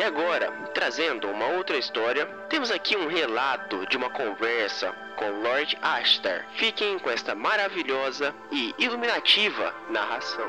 [0.00, 5.76] E agora, trazendo uma outra história, temos aqui um relato de uma conversa com Lord
[5.82, 6.46] Ashtar.
[6.54, 10.46] Fiquem com esta maravilhosa e iluminativa narração.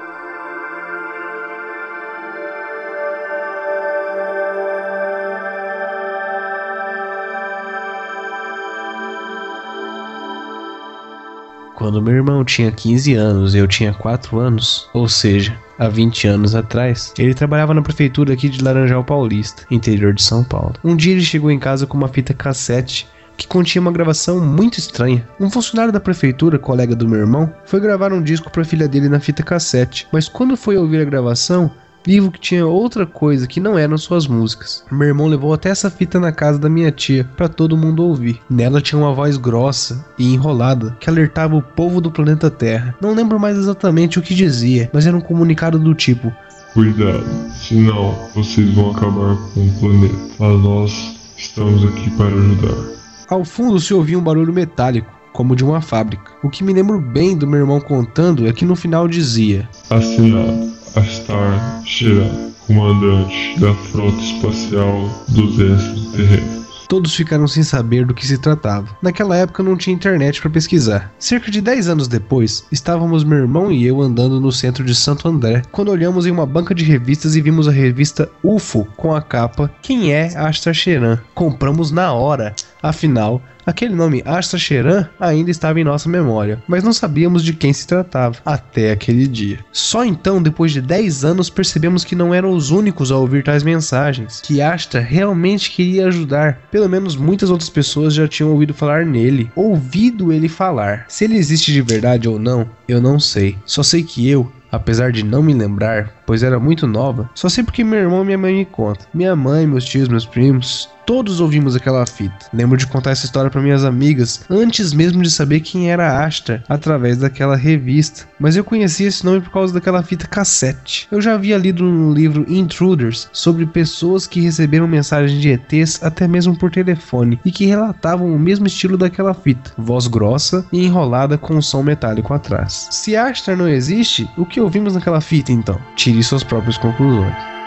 [11.76, 16.28] Quando meu irmão tinha 15 anos e eu tinha 4 anos, ou seja, há 20
[16.28, 20.76] anos atrás, ele trabalhava na prefeitura aqui de Laranjal Paulista, interior de São Paulo.
[20.84, 24.78] Um dia ele chegou em casa com uma fita cassete que continha uma gravação muito
[24.78, 25.28] estranha.
[25.40, 28.88] Um funcionário da prefeitura, colega do meu irmão, foi gravar um disco para a filha
[28.88, 31.72] dele na fita cassete, mas quando foi ouvir a gravação,
[32.06, 34.84] vivo que tinha outra coisa que não eram suas músicas.
[34.92, 38.40] Meu irmão levou até essa fita na casa da minha tia para todo mundo ouvir.
[38.50, 42.96] Nela tinha uma voz grossa e enrolada que alertava o povo do planeta Terra.
[43.02, 46.32] Não lembro mais exatamente o que dizia, mas era um comunicado do tipo:
[46.74, 50.16] Cuidado, senão vocês vão acabar com o planeta.
[50.40, 52.92] Mas nós estamos aqui para ajudar.
[53.30, 56.32] Ao fundo se ouvia um barulho metálico, como de uma fábrica.
[56.44, 60.81] O que me lembro bem do meu irmão contando é que no final dizia: Assinado
[60.96, 66.62] Astar Sheran, comandante da Frota Espacial do Exército Terrestre.
[66.92, 68.98] Todos ficaram sem saber do que se tratava.
[69.02, 71.10] Naquela época não tinha internet para pesquisar.
[71.18, 75.30] Cerca de 10 anos depois, estávamos meu irmão e eu andando no centro de Santo
[75.30, 79.22] André, quando olhamos em uma banca de revistas e vimos a revista UFO com a
[79.22, 81.20] capa Quem é Astar Sheran?
[81.34, 82.54] Compramos na hora.
[82.82, 87.72] Afinal, aquele nome Astra Cheran ainda estava em nossa memória, mas não sabíamos de quem
[87.72, 89.60] se tratava até aquele dia.
[89.72, 93.64] Só então, depois de 10 anos, percebemos que não eram os únicos a ouvir tais
[93.64, 96.60] mensagens, que Astra realmente queria ajudar.
[96.72, 101.06] Pelo menos muitas outras pessoas já tinham ouvido falar nele, ouvido ele falar.
[101.08, 103.58] Se ele existe de verdade ou não, eu não sei.
[103.66, 107.62] Só sei que eu, apesar de não me lembrar, pois era muito nova, só sei
[107.62, 109.06] porque meu irmão e minha mãe me contam.
[109.14, 112.46] Minha mãe, meus tios, meus primos, todos ouvimos aquela fita.
[112.54, 116.64] Lembro de contar essa história para minhas amigas antes mesmo de saber quem era Astra
[116.70, 118.26] através daquela revista.
[118.40, 121.10] Mas eu conheci esse nome por causa daquela fita cassete.
[121.12, 126.30] Eu já havia lido no livro Intruders sobre pessoas que receberam mensagens de ETs até
[126.30, 131.38] mesmo por telefone e que relatavam o mesmo estilo daquela fita, voz grossa e enrolada
[131.38, 132.88] com um som metálico atrás.
[132.90, 135.78] Se Astra não existe, o que ouvimos naquela fita então?
[135.98, 137.61] Tire suas próprias conclusões.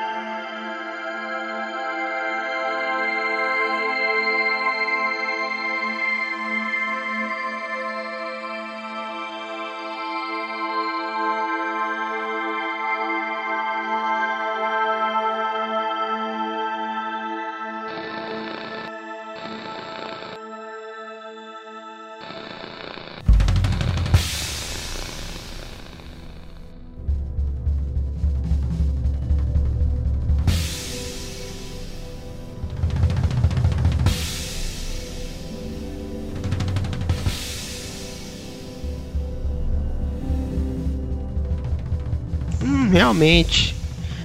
[42.64, 43.83] Hum, realmente.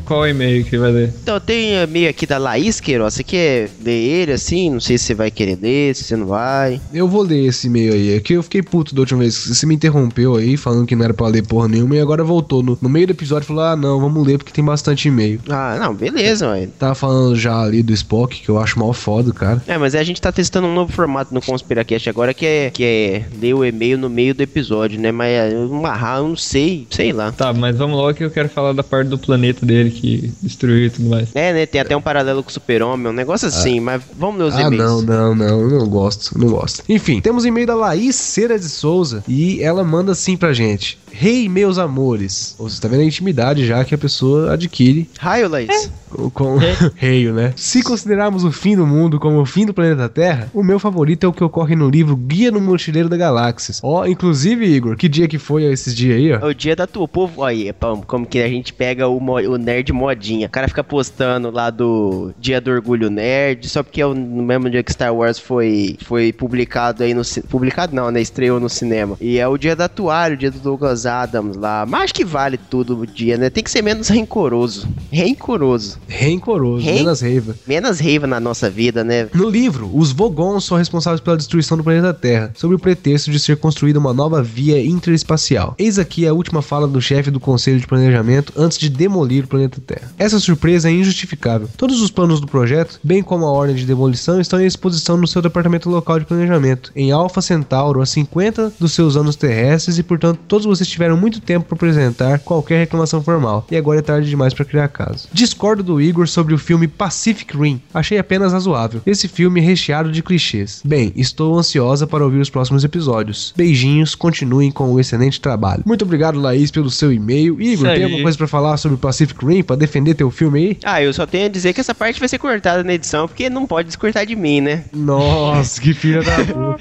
[0.10, 1.14] Qual e-mail que vai ler?
[1.22, 3.14] Então tem e-mail aqui da Laís Queiroz.
[3.14, 4.72] Você quer ler ele assim?
[4.72, 6.82] Não sei se você vai querer ler, se você não vai.
[6.92, 8.16] Eu vou ler esse e-mail aí.
[8.16, 9.36] É que eu fiquei puto da última vez.
[9.36, 12.64] Você me interrompeu aí, falando que não era pra ler porra nenhuma, e agora voltou.
[12.64, 15.40] No, no meio do episódio falou: Ah, não, vamos ler porque tem bastante e-mail.
[15.48, 16.68] Ah, não, beleza, ué.
[16.80, 19.62] Tava falando já ali do Spock, que eu acho mal foda, cara.
[19.68, 22.84] É, mas a gente tá testando um novo formato no Conspiracast agora que é, que
[22.84, 25.12] é ler o e-mail no meio do episódio, né?
[25.12, 27.32] Mas é, eu amarrar, eu não sei, sei lá.
[27.32, 30.86] Tá, mas vamos logo que eu quero falar da parte do planeta dele que destruiu
[30.88, 31.30] e tudo mais.
[31.36, 31.66] É, né?
[31.66, 34.62] Tem até um paralelo com o Super-Homem, um negócio assim, mas vamos ler os Ah,
[34.62, 34.78] e-mails.
[34.78, 36.84] não, não, não, eu não gosto, não gosto.
[36.90, 40.98] Enfim, temos e-mail da Laís Cera de Souza e ela manda assim pra gente.
[41.12, 42.56] Rei, meus amores.
[42.60, 45.92] Você tá vendo a intimidade já que a pessoa adquire Raio, Laís.
[46.10, 46.58] com, com
[46.96, 47.52] reio, né?
[47.56, 51.26] Se considerarmos o fim do mundo como o fim do planeta Terra, o meu favorito
[51.26, 53.80] é o que ocorre no livro Guia no Mochileiro da Galáxias.
[53.84, 56.36] Ó, inclusive, Igor, que dia que foi esses dias aí, ó?
[56.40, 59.58] É o dia da tua povo aí, pão, como que a gente pega o, o
[59.58, 60.48] nerd modinha.
[60.48, 64.44] O cara fica postando lá do Dia do Orgulho Nerd, só porque é o- no
[64.44, 68.70] mesmo dia que Star Wars foi, foi publicado aí no publicado não, né, estreou no
[68.70, 69.18] cinema.
[69.22, 71.86] E é o dia da toalha, o dia do Douglas Adams lá.
[71.88, 73.50] Mas acho que vale tudo o dia, né?
[73.50, 74.88] Tem que ser menos rancoroso.
[75.14, 75.98] Rancoroso.
[76.08, 77.56] Reincoroso, Rei- menos reiva.
[77.68, 79.28] Menos raiva na nossa vida, né?
[79.34, 83.40] No livro, os Vogons são responsáveis pela destruição do planeta Terra, sob o pretexto de
[83.40, 85.76] ser construída uma nova via interespacial.
[85.78, 89.48] Eis aqui a última fala do chefe do Conselho de Planejamento antes de demolir o
[89.48, 90.12] planeta Terra.
[90.18, 91.70] Essa surpresa é injustificável.
[91.78, 95.28] Todos os planos do projeto, bem como a ordem de demolição, estão em exposição no
[95.28, 100.04] seu departamento local de planejamento, em Alpha Centauro, a 50 dos seus anos terrestres, e
[100.04, 103.66] portanto todos vocês tiveram muito tempo para apresentar qualquer reclamação formal.
[103.72, 105.28] E agora é tarde demais para criar caso.
[105.32, 107.82] Discordo do Igor sobre o filme Pacific Rim.
[107.94, 109.02] Achei apenas razoável.
[109.06, 110.82] Esse filme é recheado de clichês.
[110.84, 113.54] Bem, estou ansiosa para ouvir os próximos episódios.
[113.56, 115.84] Beijinhos, continuem com o excelente trabalho.
[115.86, 117.62] Muito obrigado, Laís, pelo seu e-mail.
[117.62, 120.78] Igor, tem alguma coisa para falar sobre Pacific Rim, para defender teu filme aí?
[120.84, 123.50] Ah, eu só tenho a dizer que essa parte vai ser cortada na edição, porque
[123.50, 124.84] não pode descortar de mim, né?
[124.94, 126.80] Nossa, que filha da puta.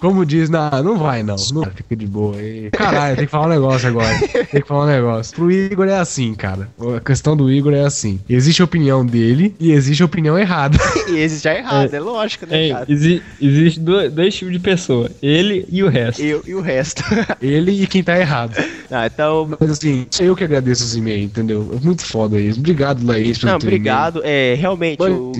[0.00, 1.36] Como diz, não, não vai não.
[1.52, 2.70] não fica de boa aí.
[2.70, 4.18] Caralho, tem que falar um negócio agora.
[4.50, 5.34] Tem que falar um negócio.
[5.34, 6.68] Pro Igor é assim, cara.
[6.96, 8.18] A questão do Igor é assim.
[8.28, 10.78] Existe a opinião dele e existe a opinião errada.
[11.10, 12.86] E esse já é errado, é, lógico, né, É, cara?
[12.88, 15.10] exi existe dois, dois tipos de pessoa.
[15.20, 16.22] Ele e o resto.
[16.22, 17.02] Eu e o resto.
[17.42, 18.54] Ele e quem tá errado.
[18.90, 19.48] ah, então.
[19.58, 21.68] Mas assim, eu que agradeço os e-mails, entendeu?
[21.76, 22.60] É muito foda isso.
[22.60, 24.20] Obrigado, Laís, pelo Não, obrigado.
[24.24, 25.32] É, realmente, o,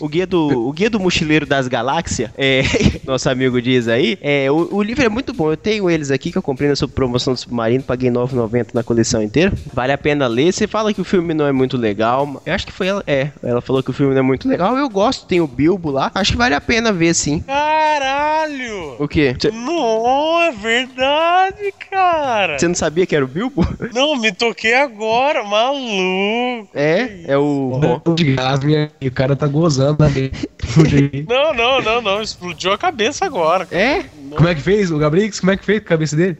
[0.00, 2.62] o guia do o guia do mochileiro das galáxias, é,
[3.06, 5.50] nosso amigo diz aí, é, o, o livro é muito bom.
[5.50, 8.68] Eu tenho eles aqui que eu comprei na sua promoção do Submarino, paguei R$ 9,90
[8.74, 9.52] na coleção inteira.
[9.72, 10.52] Vale a pena ler.
[10.52, 12.42] Você fala que o filme não é muito legal.
[12.44, 14.76] Eu acho que foi ela, é, ela falou que o filme não é muito legal.
[14.76, 16.10] Eu gosto, tem o Bilbo lá.
[16.14, 17.40] Acho que vale a pena ver sim.
[17.40, 18.96] Caralho!
[18.98, 19.34] O quê?
[19.38, 22.58] Você Não, é verdade, cara.
[22.58, 23.66] você não sabia que era o Bilbo?
[23.94, 26.68] Não, me toquei agora, maluco.
[26.74, 28.60] É, é o Bom, de gás,
[29.00, 30.32] e o cara tá gozando ali.
[31.28, 32.22] Não, não, não, não.
[32.22, 33.66] Explodiu a cabeça agora.
[33.70, 33.91] É?
[33.92, 34.21] there?
[34.36, 35.40] Como é que fez o Gabrix?
[35.40, 36.36] Como é que fez com a cabeça dele?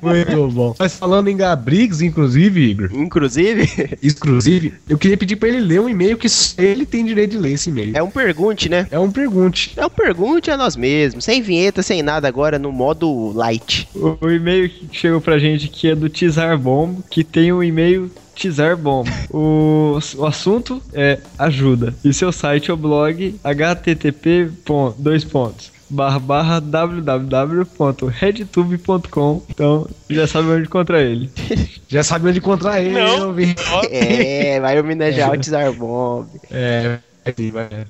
[0.00, 0.74] Muito bom.
[0.78, 5.88] Mas falando em Gabrix, inclusive, Igor, Inclusive, exclusive, eu queria pedir pra ele ler um
[5.88, 7.96] e-mail que só ele tem direito de ler esse e-mail.
[7.96, 8.86] é um pergunte, né?
[8.90, 9.72] É um pergunte.
[9.76, 13.88] É um pergunte a nós mesmos, sem vinheta, sem nada agora, no modo light.
[13.94, 17.62] O, o e-mail que chegou pra gente aqui é do Tizar Bomb, que tem o
[17.62, 19.08] e-mail Tizar Bomb.
[19.30, 21.94] O, o assunto é ajuda.
[22.04, 30.26] E seu site é o blog http ponto, dois pontos barra barra www.redtube.com Então já
[30.26, 31.30] sabe onde encontrar ele.
[31.86, 33.18] Já sabe onde encontrar ele, Não.
[33.18, 33.54] eu vi.
[33.90, 36.26] É, vai homenagear o Tsar Bomb.
[36.50, 36.98] É.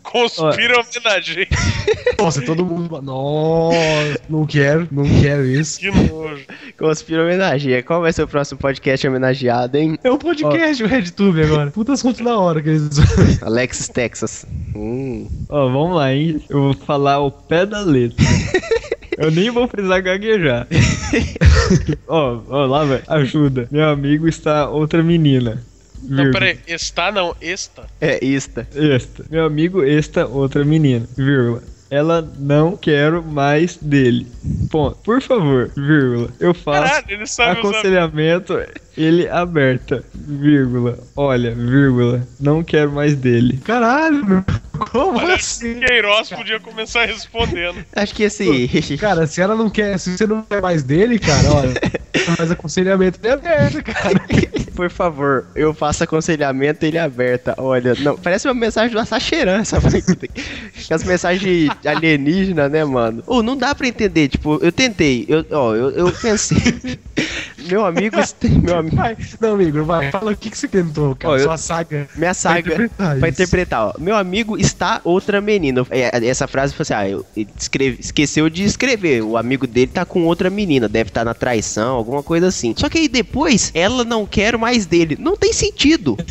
[0.02, 1.48] Conspira homenagem.
[2.18, 3.02] Nossa, todo mundo.
[3.02, 5.80] Nossa, não quero, não quero isso.
[5.80, 6.44] Que nojo.
[6.78, 7.82] Conspira homenageia.
[7.82, 9.98] Qual vai ser o próximo podcast homenageado, hein?
[10.04, 11.70] É um podcast, o RedTube agora.
[11.70, 13.42] Puta assunto da hora que eles.
[13.42, 14.46] Alex Texas.
[14.74, 15.28] Hum.
[15.48, 16.42] Ó, vamos lá, hein?
[16.48, 18.24] Eu vou falar o pé da letra.
[19.16, 20.66] Eu nem vou precisar gaguejar.
[22.08, 23.02] Ó, ó, lá, velho.
[23.06, 23.68] Ajuda.
[23.70, 25.62] Meu amigo está outra menina.
[26.08, 26.58] Não, peraí.
[26.66, 27.86] Está não, esta.
[28.00, 28.66] É, ista.
[28.74, 29.24] Esta.
[29.30, 31.06] Meu amigo, esta outra menina.
[31.16, 31.62] Vírgula.
[31.90, 34.26] Ela não quero mais dele.
[34.70, 34.96] Ponto.
[35.04, 36.28] Por favor, vírgula.
[36.40, 37.82] Eu faço Caralho, ele sabe usar.
[38.96, 40.04] Ele aberta.
[40.14, 40.98] Vírgula.
[41.16, 42.26] Olha, vírgula.
[42.40, 43.58] Não quero mais dele.
[43.64, 44.44] Caralho, meu.
[44.90, 45.80] Como Olha, assim?
[45.80, 47.84] Queiroz podia começar respondendo.
[47.94, 48.96] Acho que esse.
[48.98, 51.74] Cara, se ela não quer, se você não quer mais dele, cara, olha,
[52.36, 54.20] faz aconselhamento é aberto, cara.
[54.74, 57.54] Por favor, eu faço aconselhamento ele aberta.
[57.58, 59.78] Olha, não, parece uma mensagem do Assacheran, essa
[60.90, 63.22] As mensagens alienígenas, né, mano?
[63.26, 66.98] Ou não dá pra entender, tipo, eu tentei, eu, ó, eu, eu pensei.
[67.68, 68.16] Meu amigo,
[68.62, 71.34] meu amigo, Vai, não, amigo, vai, fala o que, que você tentou, cara.
[71.34, 72.08] Ó, eu- Sua saga.
[72.16, 73.94] minha saga interpretar pra interpretar, ó.
[73.98, 75.86] Meu amigo está outra menina.
[75.90, 79.22] É, Essa frase foi assim, ah, ele escreve- esqueceu de escrever.
[79.22, 82.74] O amigo dele tá com outra menina, deve estar na traição, alguma coisa assim.
[82.76, 85.16] Só que aí depois, ela não quer mais dele.
[85.18, 86.16] Não tem sentido.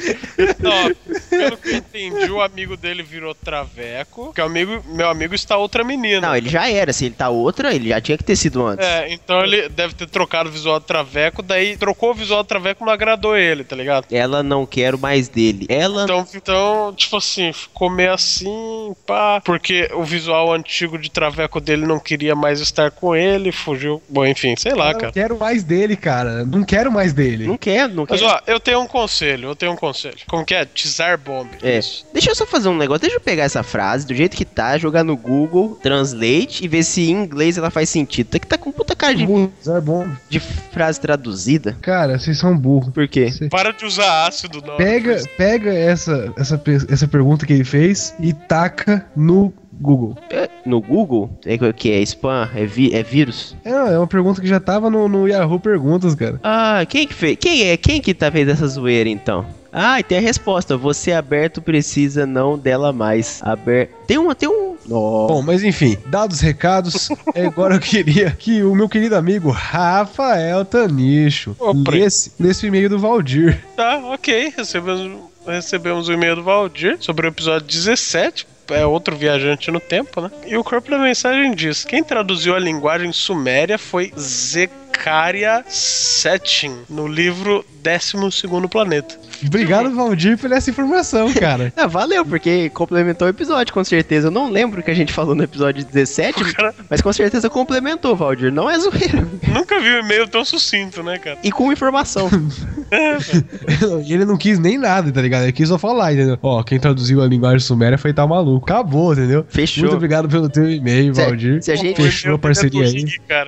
[0.60, 0.92] Não,
[1.30, 4.26] pelo que eu entendi, o amigo dele virou traveco.
[4.26, 6.28] Porque amigo, meu amigo está outra menina.
[6.28, 6.92] Não, ele já era.
[6.92, 8.86] Se ele tá outra, ele já tinha que ter sido antes.
[8.86, 12.46] É, então ele deve ter trocado o visual do Traveco, daí trocou o visual do
[12.46, 14.06] Traveco não agradou ele, tá ligado?
[14.10, 15.66] Ela não quer mais dele.
[15.68, 16.04] Ela.
[16.04, 19.40] Então, então, tipo assim, ficou meio assim, pá.
[19.44, 24.02] Porque o visual antigo de Traveco dele não queria mais estar com ele, fugiu.
[24.08, 25.12] Bom, enfim, sei lá, Eu não cara.
[25.12, 26.44] quero mais dele, cara.
[26.44, 27.46] Não quero mais dele.
[27.46, 28.14] Não quer, não quer.
[28.14, 30.18] Mas ó, eu tenho um conselho, eu tenho um conselho.
[30.26, 30.64] Como que é?
[30.64, 31.48] Tizar Bomb.
[31.62, 31.78] É.
[31.78, 32.04] Isso.
[32.12, 33.02] Deixa eu só fazer um negócio.
[33.02, 36.82] Deixa eu pegar essa frase do jeito que tá, jogar no Google Translate e ver
[36.82, 38.28] se em inglês ela faz sentido.
[38.28, 39.26] Tá que tá com puta cara de,
[39.64, 40.06] Zé bom.
[40.28, 41.76] de frase traduzida.
[41.80, 42.92] Cara, vocês são burros.
[42.92, 43.28] Por quê?
[43.50, 44.76] Para de usar ácido, não.
[44.76, 50.16] Pega, pega essa, essa, essa pergunta que ele fez e taca no Google.
[50.30, 51.30] É, No Google?
[51.46, 51.90] É o que?
[51.90, 52.48] É spam?
[52.54, 53.56] É, vi- é vírus?
[53.64, 56.38] É, é uma pergunta que já tava no, no Yahoo Perguntas, cara.
[56.42, 57.38] Ah, quem que fez?
[57.40, 57.76] Quem é?
[57.78, 59.46] Quem que tá fez essa zoeira então?
[59.72, 60.76] Ah, e tem a resposta.
[60.76, 63.40] Você aberto precisa não dela mais.
[63.42, 63.88] Aber...
[64.06, 64.76] Tem uma, tem um.
[64.90, 65.28] Ó.
[65.28, 69.50] Bom, mas enfim, dados os recados, é, agora eu queria que o meu querido amigo
[69.50, 71.92] Rafael Tanicho Opa.
[71.92, 73.62] lesse, lesse o e-mail do Valdir.
[73.76, 74.52] Tá, ok.
[74.56, 78.46] Recebemos, recebemos o e-mail do Valdir sobre o episódio 17.
[78.74, 80.30] É outro viajante no tempo, né?
[80.46, 87.06] E o corpo da mensagem diz: quem traduziu a linguagem suméria foi Zecaria Setchin, no
[87.06, 89.18] livro 12 Planeta.
[89.46, 91.72] Obrigado, Valdir, por essa informação, cara.
[91.76, 94.28] Ah, valeu, porque complementou o episódio, com certeza.
[94.28, 97.48] Eu não lembro o que a gente falou no episódio 17, Cara, mas com certeza
[97.48, 98.52] complementou, Valdir.
[98.52, 99.26] Não é zoeira.
[99.48, 101.38] nunca vi um e-mail tão sucinto, né, cara?
[101.42, 102.28] E com informação.
[104.08, 105.44] ele não quis nem nada, tá ligado?
[105.44, 106.38] Ele quis só falar, entendeu?
[106.42, 108.64] Ó, quem traduziu a linguagem suméria foi tal maluco.
[108.64, 109.44] Acabou, entendeu?
[109.48, 109.84] Fechou.
[109.84, 111.62] Muito obrigado pelo teu e-mail, Valdir.
[111.62, 113.04] se a gente- Fechou a parceria aí.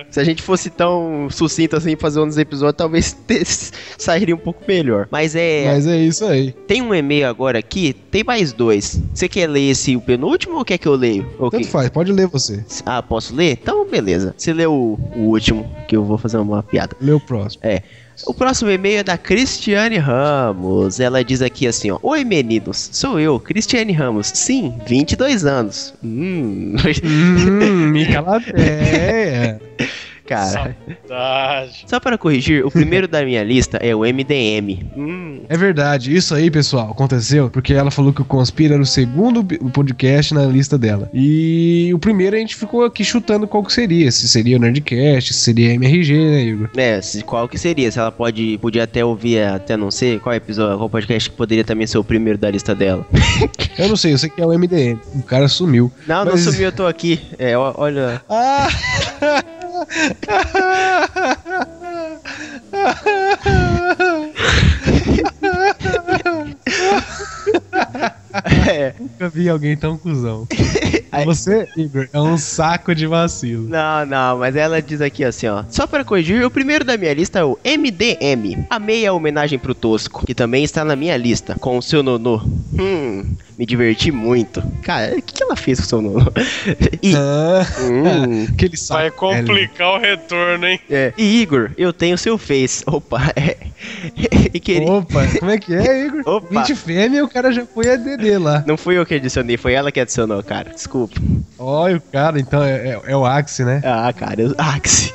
[0.09, 3.17] Se a gente fosse tão sucinto assim fazer um dos episódios, talvez
[3.97, 5.07] sairia um pouco melhor.
[5.11, 5.65] Mas é.
[5.73, 6.51] Mas é isso aí.
[6.67, 9.01] Tem um e-mail agora aqui, tem mais dois.
[9.13, 11.27] Você quer ler esse o penúltimo ou quer que eu leio?
[11.39, 11.59] Ok.
[11.59, 12.63] Tanto faz, pode ler você.
[12.85, 13.57] Ah, posso ler?
[13.61, 14.33] Então, beleza.
[14.37, 16.95] Você lê o, o último, que eu vou fazer uma piada.
[17.01, 17.61] Lê o próximo.
[18.25, 20.99] O próximo e-mail é da Cristiane Ramos.
[20.99, 21.99] Ela diz aqui assim, ó.
[22.01, 22.89] Oi, meninos.
[22.91, 24.27] Sou eu, Cristiane Ramos.
[24.33, 25.93] Sim, 22 anos.
[26.03, 26.75] Hum.
[27.03, 29.59] hum, me calateia.
[30.25, 30.75] Cara,
[31.07, 31.83] Saudade.
[31.85, 34.85] só para corrigir, o primeiro da minha lista é o MDM.
[34.95, 38.85] Hum, É verdade, isso aí, pessoal, aconteceu porque ela falou que o Conspira era o
[38.85, 41.09] segundo podcast na lista dela.
[41.13, 44.11] E o primeiro a gente ficou aqui chutando qual que seria.
[44.11, 46.69] Se seria o Nerdcast, se seria MRG, né, Igor?
[46.77, 47.91] é, se- qual que seria?
[47.91, 51.63] Se ela pode, podia até ouvir, até não sei, qual episódio, qual podcast que poderia
[51.63, 53.05] também ser o primeiro da lista dela.
[53.77, 54.99] Eu não sei, eu sei que é o MDM.
[55.15, 55.91] O cara sumiu.
[56.07, 57.19] Não, não Mas- sumiu, eu tô aqui.
[57.39, 58.21] É, olha.
[58.29, 58.67] Ah!
[68.67, 68.93] É.
[68.99, 70.47] Nunca vi alguém tão cuzão.
[71.25, 73.69] Você, Igor, é um saco de vacilo.
[73.69, 75.63] Não, não, mas ela diz aqui assim, ó.
[75.69, 78.65] Só para corrigir, o primeiro da minha lista é o MDM.
[78.69, 82.41] Amei a homenagem pro Tosco, que também está na minha lista, com o seu nonô.
[82.73, 84.61] Hum, me diverti muito.
[84.81, 86.21] Cara, o que, que ela fez com o seu nonô?
[87.01, 88.93] E, Ah, hum, aquele saco.
[88.99, 89.47] Vai velho.
[89.47, 90.79] complicar o retorno, hein?
[90.89, 91.13] é.
[91.17, 92.83] E Igor, eu tenho seu Face.
[92.87, 93.57] Opa, é.
[94.53, 94.89] E queria...
[94.91, 96.21] Opa, como é que é, Igor?
[96.25, 96.61] Opa.
[96.63, 98.63] 20 fêmea, o cara já foi ADD lá.
[98.65, 100.71] Não fui eu que adicionei, foi ela que adicionou, cara.
[100.71, 101.19] Desculpa.
[101.59, 103.81] Olha o cara, então é, é- é o Axie, né?
[103.83, 104.55] Ah, cara, eu...
[104.57, 105.13] Axi.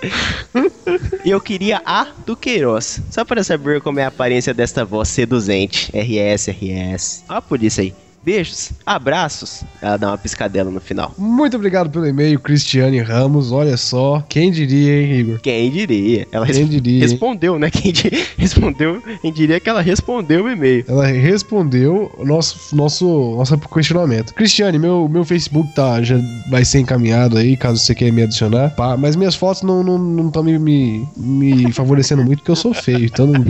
[1.25, 3.01] E eu queria a do Queiroz.
[3.11, 5.91] Só para saber como é a aparência desta voz seduzente.
[5.95, 7.25] RS, RS.
[7.29, 7.95] Ó a polícia aí.
[8.23, 9.63] Beijos, abraços.
[9.81, 11.15] Ela dá uma piscadela no final.
[11.17, 13.53] Muito obrigado pelo e-mail, Cristiane Ramos.
[13.53, 15.41] Olha só, quem diria, hein, Igor?
[15.41, 16.27] Quem diria?
[16.31, 17.01] Ela Quem res- diria, hein?
[17.01, 17.71] respondeu, né?
[17.71, 17.93] Quem
[18.37, 20.85] respondeu, quem diria que ela respondeu o e-mail.
[20.89, 23.07] Ela respondeu o nosso, nosso,
[23.37, 24.35] nosso questionamento.
[24.35, 26.17] Cristiane, meu, meu Facebook tá, já
[26.51, 28.71] vai ser encaminhado aí, caso você queira me adicionar.
[28.71, 32.51] pá, mas minhas fotos não estão não, não tão me, me, me favorecendo muito, porque
[32.51, 33.45] eu sou feio, então não,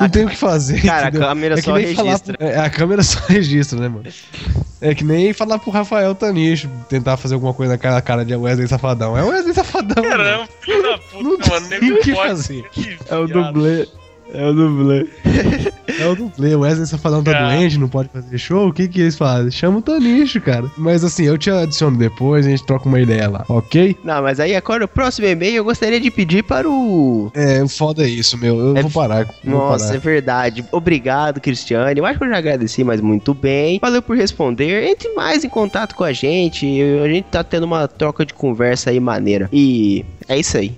[0.00, 0.80] não tenho o que fazer.
[0.82, 1.28] Cara, a entendeu?
[1.28, 2.36] câmera É que só nem falar registra.
[2.40, 4.05] é, a câmera só registra, né, mano?
[4.80, 8.34] É que nem falar pro Rafael Tanicho tentar fazer alguma coisa na cara, cara de
[8.34, 9.16] Wesley Safadão.
[9.16, 10.02] É Wesley Safadão.
[10.04, 11.68] Caramba, filho da Não puta, mano.
[11.68, 12.68] tem o que fazer.
[12.70, 13.88] Que É o dublê.
[14.36, 15.06] É o dublê.
[15.98, 17.54] É o dublê, o Wesley Safadão tá Cara.
[17.56, 19.50] doente, não pode fazer show, o que que eles fazem?
[19.50, 20.70] Chama o Tanicho, cara.
[20.76, 23.96] Mas assim, eu te adiciono depois, a gente troca uma ideia lá, ok?
[24.04, 27.30] Não, mas aí agora o próximo e-mail eu gostaria de pedir para o.
[27.34, 28.58] É, o foda é isso, meu.
[28.58, 29.24] Eu É- vou parar.
[29.44, 30.00] Vou Nossa, é parar.
[30.00, 30.64] verdade.
[30.70, 31.98] Obrigado, Cristiane.
[31.98, 33.78] Eu acho que eu já agradeci, mas muito bem.
[33.80, 34.86] Valeu por responder.
[34.88, 36.66] Entre mais em contato com a gente.
[37.02, 39.48] A gente tá tendo uma troca de conversa aí maneira.
[39.52, 40.74] E é isso aí.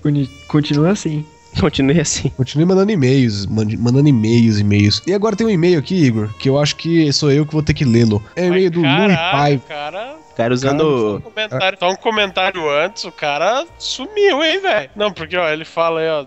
[0.47, 1.25] Continua assim.
[1.59, 2.29] Continue assim.
[2.29, 5.01] Continue mandando e-mails, mandando e-mails, e-mails.
[5.07, 7.63] E agora tem um e-mail aqui, Igor, que eu acho que sou eu que vou
[7.63, 8.23] ter que lê-lo.
[8.35, 9.61] É o e-mail do Lui Pai.
[9.67, 10.15] cara.
[10.35, 11.17] Cara, usando.
[11.17, 14.89] Um comentário, só um comentário antes, o cara sumiu, hein, velho?
[14.95, 16.25] Não, porque, ó, ele fala aí, ó.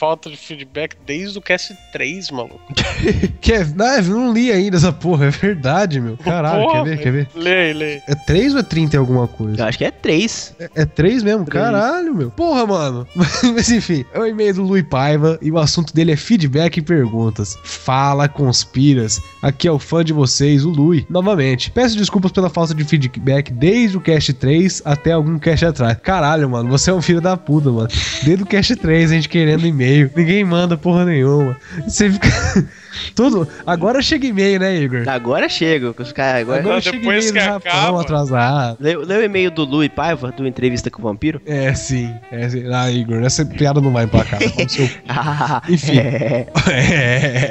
[0.00, 2.58] Falta de feedback desde o Cast 3, maluco.
[3.38, 6.16] Que é, não, eu não li ainda essa porra, é verdade, meu.
[6.16, 7.28] Caralho, Porra, quer ver, quer ver?
[7.34, 8.02] Lê aí, lê aí.
[8.06, 9.66] É 3 ou é 30 e alguma Eu coisa?
[9.66, 10.54] acho que é três.
[10.58, 11.44] É, é 3 mesmo?
[11.44, 11.64] Três.
[11.64, 12.30] Caralho, meu.
[12.30, 13.06] Porra, mano.
[13.54, 16.82] Mas enfim, é o e-mail do Lui Paiva e o assunto dele é feedback e
[16.82, 17.58] perguntas.
[17.62, 19.20] Fala, conspiras.
[19.42, 21.06] Aqui é o fã de vocês, o Lui.
[21.10, 25.98] Novamente, peço desculpas pela falta de feedback desde o Cast 3 até algum Cast atrás.
[26.02, 27.88] Caralho, mano, você é um filho da puta, mano.
[28.22, 29.89] Desde o Cast 3 a gente querendo e-mail.
[30.16, 31.56] Ninguém manda porra nenhuma.
[31.86, 32.28] Você fica.
[33.14, 33.48] Tudo.
[33.66, 35.08] Agora chega e-mail, né, Igor?
[35.08, 35.94] Agora chega.
[35.96, 36.60] Os caras agora.
[36.60, 38.00] Agora Não, chega depois e-mail que Japão acaba.
[38.02, 38.76] atrasado.
[38.80, 41.40] Leu, leu o e-mail do Lu e Paiva, do Entrevista com o Vampiro?
[41.46, 42.12] É, sim.
[42.30, 42.64] É, sim.
[42.72, 44.38] Ah, Igor, essa piada não vai pra cá.
[44.68, 45.98] Seu Ah, Enfim.
[45.98, 46.46] é.
[46.70, 47.50] É.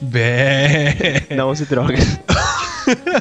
[0.00, 0.94] Bé.
[1.36, 1.94] Não se droga.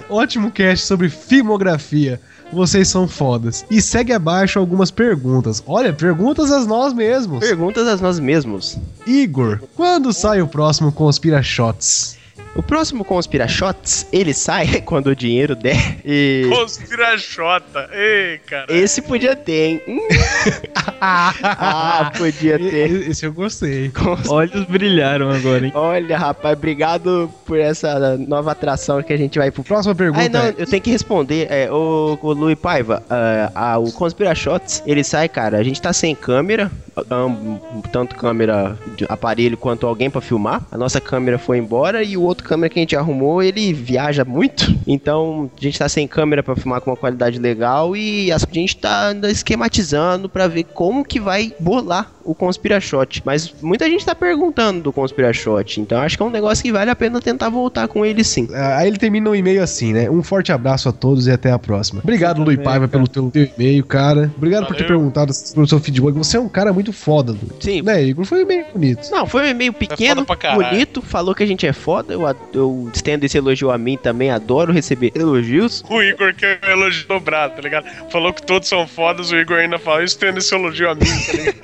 [0.10, 2.20] Ótimo cast sobre filmografia.
[2.52, 3.66] Vocês são fodas.
[3.70, 5.64] E segue abaixo algumas perguntas.
[5.66, 7.40] Olha, perguntas a nós mesmos.
[7.40, 8.78] Perguntas a nós mesmos.
[9.06, 12.19] Igor, quando sai o próximo Conspira Shots?
[12.56, 15.98] O próximo Conspira Shots, ele sai quando o dinheiro der.
[16.04, 16.48] E.
[16.50, 17.90] Conspirachota.
[17.94, 18.66] Ei, cara.
[18.74, 19.82] Esse podia ter, hein?
[19.88, 20.00] Hum.
[21.00, 23.10] ah, podia ter.
[23.10, 23.92] Esse eu gostei.
[24.28, 25.72] Olhos brilharam agora, hein?
[25.76, 29.64] Olha, rapaz, obrigado por essa nova atração que a gente vai pro.
[29.64, 30.20] Próxima pergunta.
[30.22, 31.48] Ai, não, eu tenho que responder.
[31.50, 35.58] É, o, o Lui Paiva, ah, ah, o Conspira Shots, ele sai, cara.
[35.58, 36.72] A gente tá sem câmera,
[37.10, 37.60] am-
[37.92, 40.62] tanto câmera de aparelho quanto alguém pra filmar.
[40.72, 44.26] A nossa câmera foi embora e o outro câmera que a gente arrumou, ele viaja
[44.26, 44.78] muito.
[44.88, 48.78] Então, a gente tá sem câmera pra filmar com uma qualidade legal e a gente
[48.78, 53.22] tá esquematizando pra ver como que vai bolar o Conspirashot.
[53.26, 56.92] Mas muita gente tá perguntando do Conspirashot, então acho que é um negócio que vale
[56.92, 58.48] a pena tentar voltar com ele sim.
[58.54, 60.10] Ah, Aí ele termina o e-mail assim, né?
[60.10, 62.02] Um forte abraço a todos e até a próxima.
[62.04, 62.90] Obrigado, Luiz Paiva, cara.
[62.90, 64.32] pelo teu, teu e-mail, cara.
[64.38, 64.98] Obrigado por ter Valeu.
[65.00, 66.14] perguntado pelo seu feedback.
[66.14, 67.54] Você é um cara muito foda, Luiz.
[67.60, 67.82] Sim.
[67.82, 68.26] Né, Igor?
[68.26, 69.10] Foi bem bonito.
[69.12, 70.70] Não, foi um e-mail pequeno, foda pra caralho.
[70.70, 72.22] bonito, falou que a gente é foda, eu,
[72.54, 75.84] eu estendo esse elogio a mim também, adoro receber elogios.
[75.90, 77.86] O Igor que é um elogio dobrado, tá ligado?
[78.12, 81.02] Falou que todos são fodas, o Igor ainda fala isso tendo esse elogio a mim,
[81.02, 81.56] tá ligado?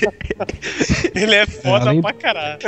[1.15, 2.59] Ele é foda além- pra caralho.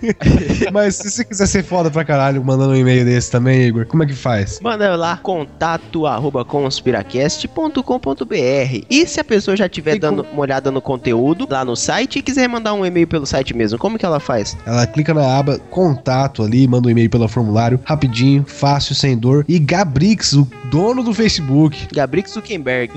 [0.72, 4.02] Mas se você quiser ser foda pra caralho mandando um e-mail desse também, Igor, como
[4.02, 4.60] é que faz?
[4.60, 8.84] Manda lá, contato arroba conspiracast.com.br.
[8.90, 12.18] E se a pessoa já estiver E dando uma olhada no conteúdo lá no site
[12.18, 14.56] e quiser mandar um e-mail pelo site mesmo, como que ela faz?
[14.66, 19.44] Ela clica na aba contato ali, manda um e-mail pelo formulário, rapidinho, fácil, sem dor.
[19.48, 22.92] E Gabrix, o dono do Facebook, Gabriel Zuckerberg.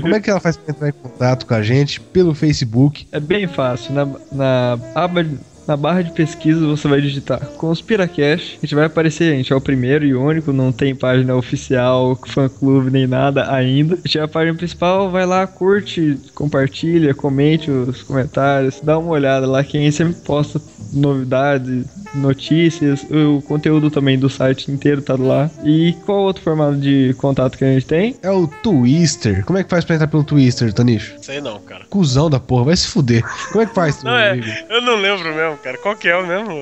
[0.00, 3.06] como é que ela faz pra entrar em contato com a gente pelo Facebook?
[3.12, 3.94] É bem fácil.
[3.94, 5.24] Na, na aba.
[5.66, 9.56] Na barra de pesquisa você vai digitar Conspiracast, a gente vai aparecer, a gente é
[9.56, 13.94] o primeiro e único, não tem página oficial, fã clube nem nada ainda.
[13.94, 19.10] A gente é a página principal, vai lá, curte, compartilha, comente os comentários, dá uma
[19.10, 20.60] olhada lá, que a gente sempre posta
[20.92, 25.50] novidades, notícias, o conteúdo também do site inteiro tá lá.
[25.64, 28.16] E qual outro formato de contato que a gente tem?
[28.22, 29.44] É o Twister.
[29.44, 31.14] Como é que faz pra entrar pelo Twister, Tanicho?
[31.20, 31.84] Sei não, cara.
[31.88, 33.24] Cusão da porra, vai se fuder.
[33.50, 34.38] Como é que faz, Não, é,
[34.68, 35.78] eu não lembro mesmo, cara.
[35.78, 36.52] Qual que é o mesmo?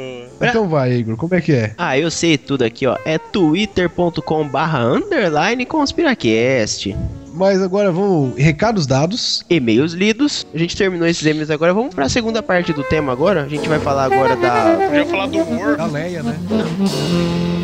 [0.40, 1.74] Então vai, Igor, como é que é?
[1.76, 2.96] Ah, eu sei tudo aqui, ó.
[3.04, 6.96] É twitter.com barra underline conspiracast.
[7.32, 8.36] Mas agora vamos.
[8.36, 9.44] Recados dados.
[9.48, 10.46] E-mails lidos.
[10.52, 11.72] A gente terminou esses e-mails agora.
[11.72, 13.42] Vamos pra segunda parte do tema agora.
[13.44, 14.76] A gente vai falar agora da.
[14.86, 15.76] Podia falar do humor.
[15.76, 16.36] Da Leia, né?
[17.56, 17.59] E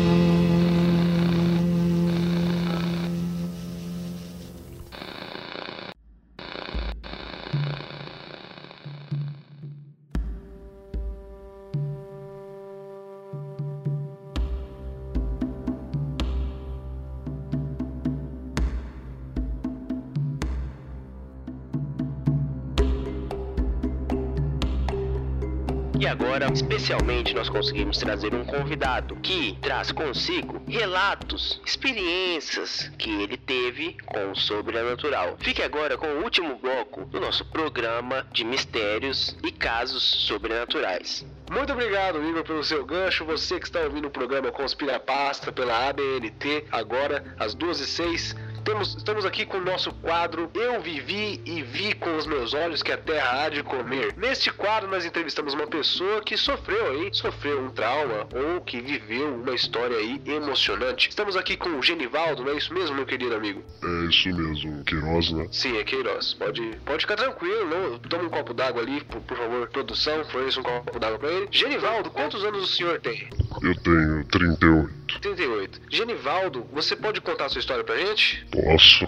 [26.19, 33.95] agora, especialmente, nós conseguimos trazer um convidado que traz consigo relatos, experiências que ele teve
[34.03, 35.37] com o sobrenatural.
[35.39, 41.23] Fique agora com o último bloco do nosso programa de mistérios e casos sobrenaturais.
[41.51, 43.23] Muito obrigado, Igor, pelo seu gancho.
[43.23, 48.35] Você que está ouvindo o programa Conspira Pasta pela ABNT, agora às 2h06.
[48.67, 52.83] Temos, estamos aqui com o nosso quadro Eu Vivi e Vi com os Meus Olhos
[52.83, 54.13] que a Terra há de comer.
[54.17, 59.35] Neste quadro, nós entrevistamos uma pessoa que sofreu aí, sofreu um trauma ou que viveu
[59.35, 61.07] uma história aí emocionante.
[61.07, 63.63] Estamos aqui com o Genivaldo, não é isso mesmo, meu querido amigo?
[63.81, 65.47] É isso mesmo, Queiroz, né?
[65.49, 66.33] Sim, é Queiroz.
[66.33, 67.69] Pode, pode ficar tranquilo.
[67.69, 70.25] Não, toma um copo d'água ali, por, por favor, produção.
[70.25, 71.47] Forneça um copo d'água pra ele.
[71.49, 73.29] Genivaldo, quantos anos o senhor tem?
[73.61, 74.97] Eu tenho 38.
[75.21, 75.81] 38.
[75.89, 78.45] Genivaldo, você pode contar a sua história pra gente?
[78.63, 79.03] Posso?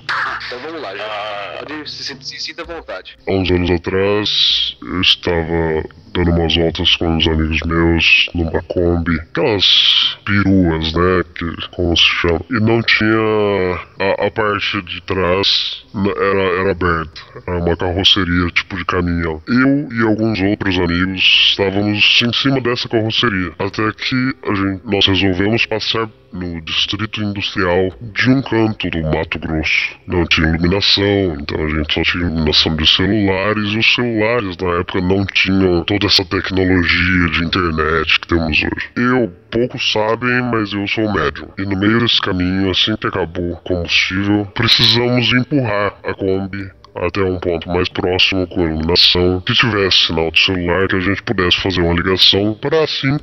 [0.46, 1.60] Então vamos lá, gente.
[1.60, 3.18] Pode se, se, se sinta à vontade.
[3.28, 5.84] Há uns anos atrás, eu estava
[6.14, 9.20] dando umas voltas com uns amigos meus numa Kombi.
[9.20, 11.24] Aquelas peruas, né?
[11.36, 12.42] Que, como se chama.
[12.50, 13.80] E não tinha...
[14.00, 17.22] A, a parte de trás n- era, era aberta.
[17.46, 19.42] Era uma carroceria, tipo de caminhão.
[19.48, 23.52] Eu e alguns outros amigos estávamos em cima dessa carroceria.
[23.60, 29.40] Até que a gente, nós resolvemos passar no distrito industrial de um canto do Mato
[29.40, 29.96] Grosso.
[30.08, 34.80] Não tinha iluminação, então a gente só tinha iluminação de celulares, e os celulares na
[34.80, 38.90] época não tinham toda essa tecnologia de internet que temos hoje.
[38.96, 41.50] Eu, poucos sabem, mas eu sou médium.
[41.58, 47.22] E no meio desse caminho, assim que acabou o combustível, precisamos empurrar a Kombi até
[47.22, 51.62] um ponto mais próximo com iluminação, que tivesse sinal de celular, que a gente pudesse
[51.62, 53.18] fazer uma ligação para assim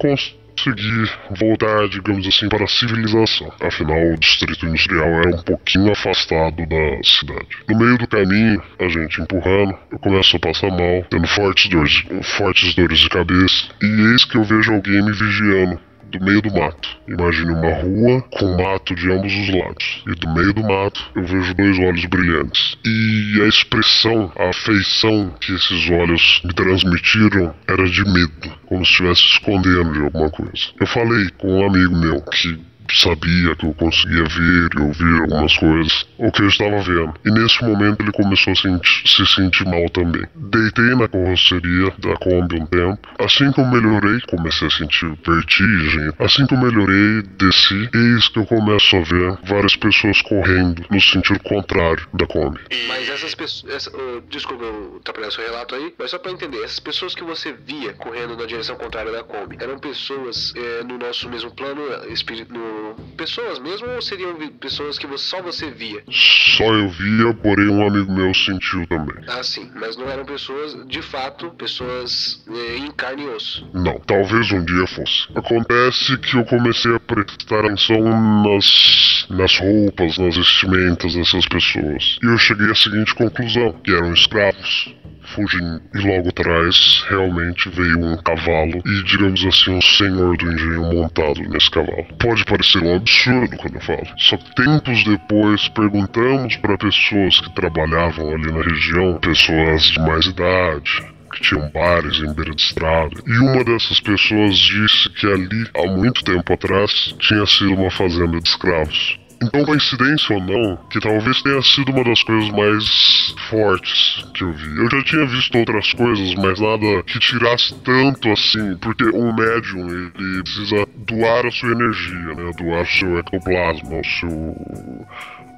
[0.56, 3.52] conseguir voltar, digamos assim, para a civilização.
[3.60, 7.48] Afinal, o distrito industrial era um pouquinho afastado da cidade.
[7.68, 12.04] No meio do caminho, a gente empurrando, eu começo a passar mal, tendo fortes dores,
[12.22, 16.52] fortes dores de cabeça, e eis que eu vejo alguém me vigiando do meio do
[16.52, 16.88] mato.
[17.08, 20.02] Imagine uma rua com mato de ambos os lados.
[20.06, 22.76] E do meio do mato eu vejo dois olhos brilhantes.
[22.84, 28.92] E a expressão, a afeição que esses olhos me transmitiram era de medo, como se
[28.92, 30.52] estivesse escondendo de alguma coisa.
[30.80, 32.58] Eu falei com um amigo meu que
[32.94, 37.14] sabia que eu conseguia ver e ouvir algumas coisas, o que eu estava vendo.
[37.24, 40.24] E nesse momento ele começou a se sentir mal também.
[40.34, 42.98] Deitei na carroceria da Kombi um tempo.
[43.18, 46.12] Assim que eu melhorei, comecei a sentir vertigem.
[46.18, 47.88] Assim que eu melhorei, desci.
[47.94, 52.60] Eis que eu começo a ver várias pessoas correndo no sentido contrário da Kombi.
[52.88, 53.74] Mas essas pessoas.
[53.74, 57.22] essa- ô, desculpa eu atrapalhar seu relato aí, mas só pra entender, essas pessoas que
[57.24, 61.80] você via correndo na direção contrária da Kombi eram pessoas é, no nosso mesmo plano,
[62.08, 62.75] espírito, no,
[63.16, 66.02] pessoas mesmo ou seriam pessoas que você- só você via?
[66.10, 69.16] Só eu via, porém um amigo meu sentiu também.
[69.28, 73.68] Ah, sim, mas não eram pessoas, de fato, pessoas é, em carne e osso.
[73.74, 75.26] Não, talvez um dia fosse.
[75.34, 78.00] Acontece que eu comecei a prestar atenção
[78.42, 82.18] nas, nas roupas, nas vestimentas dessas pessoas.
[82.22, 84.94] E eu cheguei à seguinte conclusão: que eram escravos.
[85.34, 90.82] Fugem e logo atrás realmente veio um cavalo e, digamos assim, um senhor do engenho
[90.82, 92.06] montado nesse cavalo.
[92.18, 94.06] Pode parecer um absurdo quando eu falo.
[94.16, 100.26] Só que tempos depois perguntamos para pessoas que trabalhavam ali na região, pessoas de mais
[100.26, 101.02] idade,
[101.32, 103.20] que tinham bares em beira de estrada.
[103.26, 108.40] E uma dessas pessoas disse que ali, há muito tempo atrás, tinha sido uma fazenda
[108.40, 109.18] de escravos.
[109.42, 114.52] Então, coincidência ou não, que talvez tenha sido uma das coisas mais fortes que eu
[114.52, 114.76] vi.
[114.78, 119.88] Eu já tinha visto outras coisas, mas nada que tirasse tanto assim, porque um médium,
[119.88, 122.50] ele precisa doar a sua energia, né?
[122.56, 124.56] Doar o seu ectoplasma, o seu...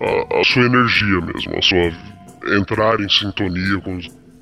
[0.03, 2.59] a, a sua energia mesmo, a sua...
[2.59, 3.99] entrar em sintonia com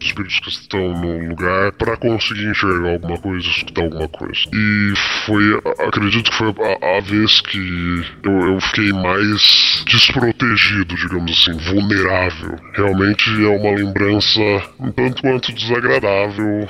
[0.07, 4.41] espíritos que estão no lugar para conseguir enxergar alguma coisa, escutar alguma coisa.
[4.53, 4.93] E
[5.25, 11.59] foi, acredito que foi a, a vez que eu, eu fiquei mais desprotegido, digamos assim,
[11.59, 12.57] vulnerável.
[12.75, 14.41] Realmente é uma lembrança
[14.79, 16.69] um tanto quanto desagradável.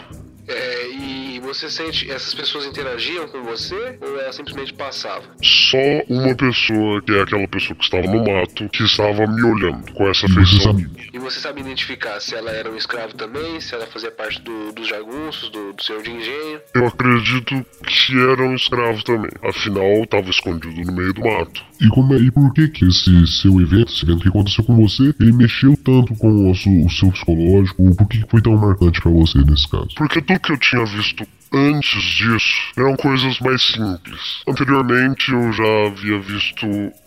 [0.49, 1.16] É, e
[1.47, 5.29] você sente, essas pessoas interagiam com você ou elas simplesmente passavam?
[5.43, 5.79] Só
[6.09, 10.09] uma pessoa, que é aquela pessoa que estava no mato, que estava me olhando com
[10.09, 10.77] essa feição.
[11.13, 14.73] E você sabe identificar se ela era um escravo também, se ela fazia parte do-
[14.73, 16.61] dos jagunços, do, do senhor de engenho?
[16.75, 19.31] Eu acredito que era um escravo também.
[19.43, 21.65] Afinal, estava escondido no meio do mato.
[21.81, 24.77] e, como é, e por que que esse seu evento, esse evento que aconteceu com
[24.77, 27.95] você, ele mexeu tanto com o seu, o seu psicológico?
[27.95, 29.89] Por que que foi tão marcante pra você nesse caso?
[29.97, 31.27] Porque tudo que eu tinha visto
[31.57, 34.43] antes disso eram coisas mais simples.
[34.47, 36.67] Anteriormente eu já havia visto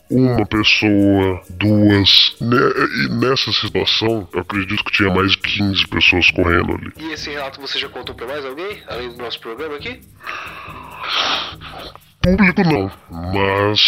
[0.10, 2.36] uma pessoa, duas.
[2.42, 2.58] Ne-
[3.06, 6.92] e nessa situação, eu acredito que tinha mais de 15 pessoas correndo ali.
[6.98, 10.02] E esse relato você já contou pra mais alguém, além do nosso programa aqui?
[12.22, 12.92] Público não,
[13.34, 13.80] mas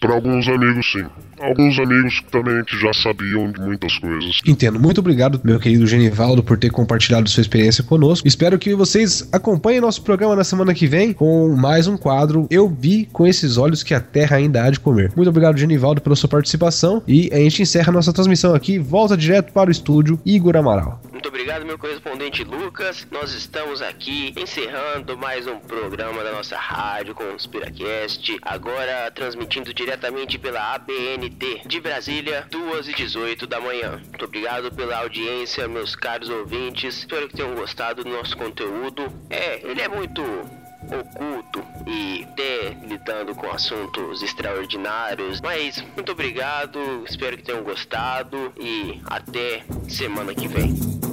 [0.00, 1.04] para alguns amigos sim.
[1.40, 4.40] Alguns amigos também que já sabiam de muitas coisas.
[4.46, 4.78] Entendo.
[4.78, 8.26] Muito obrigado, meu querido Genivaldo, por ter compartilhado sua experiência conosco.
[8.26, 12.68] Espero que vocês acompanhem nosso programa na semana que vem com mais um quadro Eu
[12.68, 15.12] Vi com esses olhos que a terra ainda há de comer.
[15.14, 17.02] Muito obrigado, Genivaldo, pela sua participação.
[17.06, 18.78] E a gente encerra nossa transmissão aqui.
[18.78, 21.00] Volta direto para o estúdio Igor Amaral.
[21.12, 23.06] Muito obrigado, meu correspondente Lucas.
[23.10, 28.38] Nós estamos aqui encerrando mais um programa da nossa rádio com o Spiracast.
[28.42, 33.92] Agora transmitindo diretamente pela ABNT de Brasília, 2 e 18 da manhã.
[33.92, 36.98] Muito obrigado pela audiência, meus caros ouvintes.
[36.98, 39.10] Espero que tenham gostado do nosso conteúdo.
[39.30, 45.40] É, ele é muito oculto e até lidando com assuntos extraordinários.
[45.40, 46.78] Mas muito obrigado,
[47.08, 51.07] espero que tenham gostado e até semana que vem.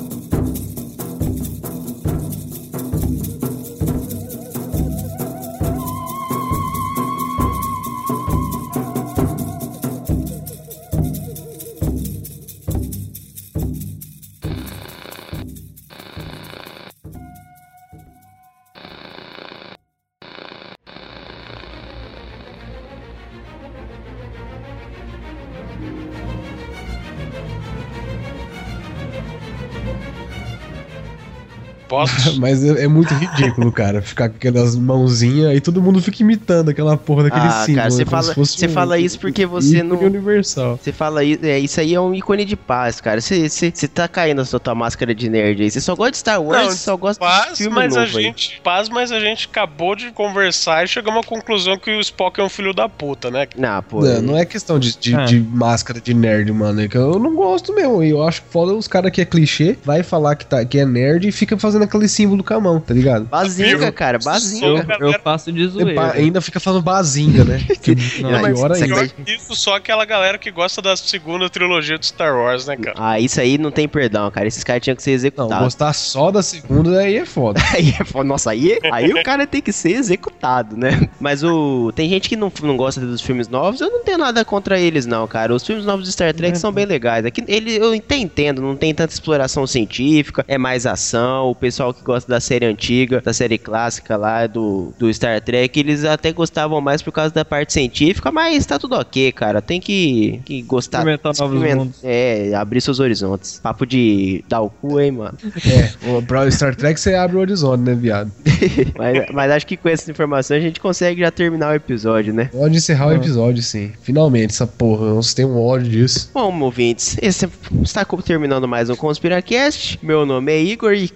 [32.39, 36.69] Mas é, é muito ridículo, cara, ficar com aquelas mãozinhas e todo mundo fica imitando
[36.69, 37.75] aquela porra daquele Ah, símbolo.
[37.77, 40.79] cara, você fala- se fosse você um fala isso porque você não- universal.
[40.81, 43.19] Você fala isso, é, isso aí é um ícone de paz, cara.
[43.21, 45.71] Você, você, você tá caindo na sua tua máscara de nerd aí.
[45.71, 48.01] Você só gosta de Star Wars, Não, você só gosta de Paz, filme mas a
[48.05, 48.23] novo aí.
[48.25, 48.61] gente.
[48.63, 52.43] Paz, mas a gente acabou de conversar e chegamos à conclusão que o Spock é
[52.43, 53.47] um filho da puta, né?
[53.57, 54.01] Não, pô.
[54.01, 55.25] Não, não é questão de, de, É.
[55.25, 56.81] de máscara de nerd, mano.
[56.81, 58.03] É que eu não gosto mesmo.
[58.03, 60.85] E eu acho foda os caras que é clichê, vai falar que, tá, que é
[60.85, 63.25] nerd e fica fazendo aquele símbolo com a mão, tá ligado?
[63.25, 64.97] Bazinga, cara, Eu, bazinga.
[64.99, 65.93] eu faço de É, zoeira.
[65.93, 67.59] ba- ainda fica falando bazinga, né?
[67.81, 69.11] Que Não, é pior isso ainda.
[69.27, 72.95] isso, só aquela galera que gosta da segunda trilogia de Star Wars, né, cara?
[72.99, 74.47] Ah, isso aí não tem perdão, cara.
[74.47, 75.63] Esses caras tinham que ser Não, executados.
[75.63, 77.61] gostar só da segunda aí é foda.
[77.75, 78.23] Aí é foda.
[78.25, 81.09] Nossa, aí, aí o cara tem que ser executado, né?
[81.19, 81.91] Mas o.
[81.95, 85.05] Tem gente que não, não gosta dos filmes novos, eu não tenho nada contra eles,
[85.05, 85.53] não, cara.
[85.53, 87.25] Os filmes novos de Star Trek são bem legais.
[87.25, 91.49] Aqui, ele, eu até entendo, não tem tanta exploração científica, é mais ação.
[91.51, 95.79] O pessoal que gosta da série antiga, da série clássica lá do, do Star Trek,
[95.79, 99.61] eles até gostavam mais por causa da parte científica, mas tá tudo ok, cara.
[99.61, 100.99] Tem que, que gostar.
[100.99, 101.99] Experimentar novos mundos.
[102.03, 103.59] É, abrir seus horizontes.
[103.61, 105.37] Papo de dar o cu, hein, mano.
[105.65, 108.31] É, o- pra Star Trek você abre o horizonte, né, viado?
[108.97, 112.49] Mas, mas acho que com essas informações a gente consegue já terminar o episódio, né?
[112.51, 113.91] Pode encerrar o episódio, sim.
[114.01, 115.13] Finalmente, essa porra.
[115.13, 116.29] Nós temos um ódio disso.
[116.33, 117.47] Bom, ouvintes, esse
[117.81, 119.99] está co- terminando mais um Conspiracast.
[120.01, 121.07] Meu nome é Igor e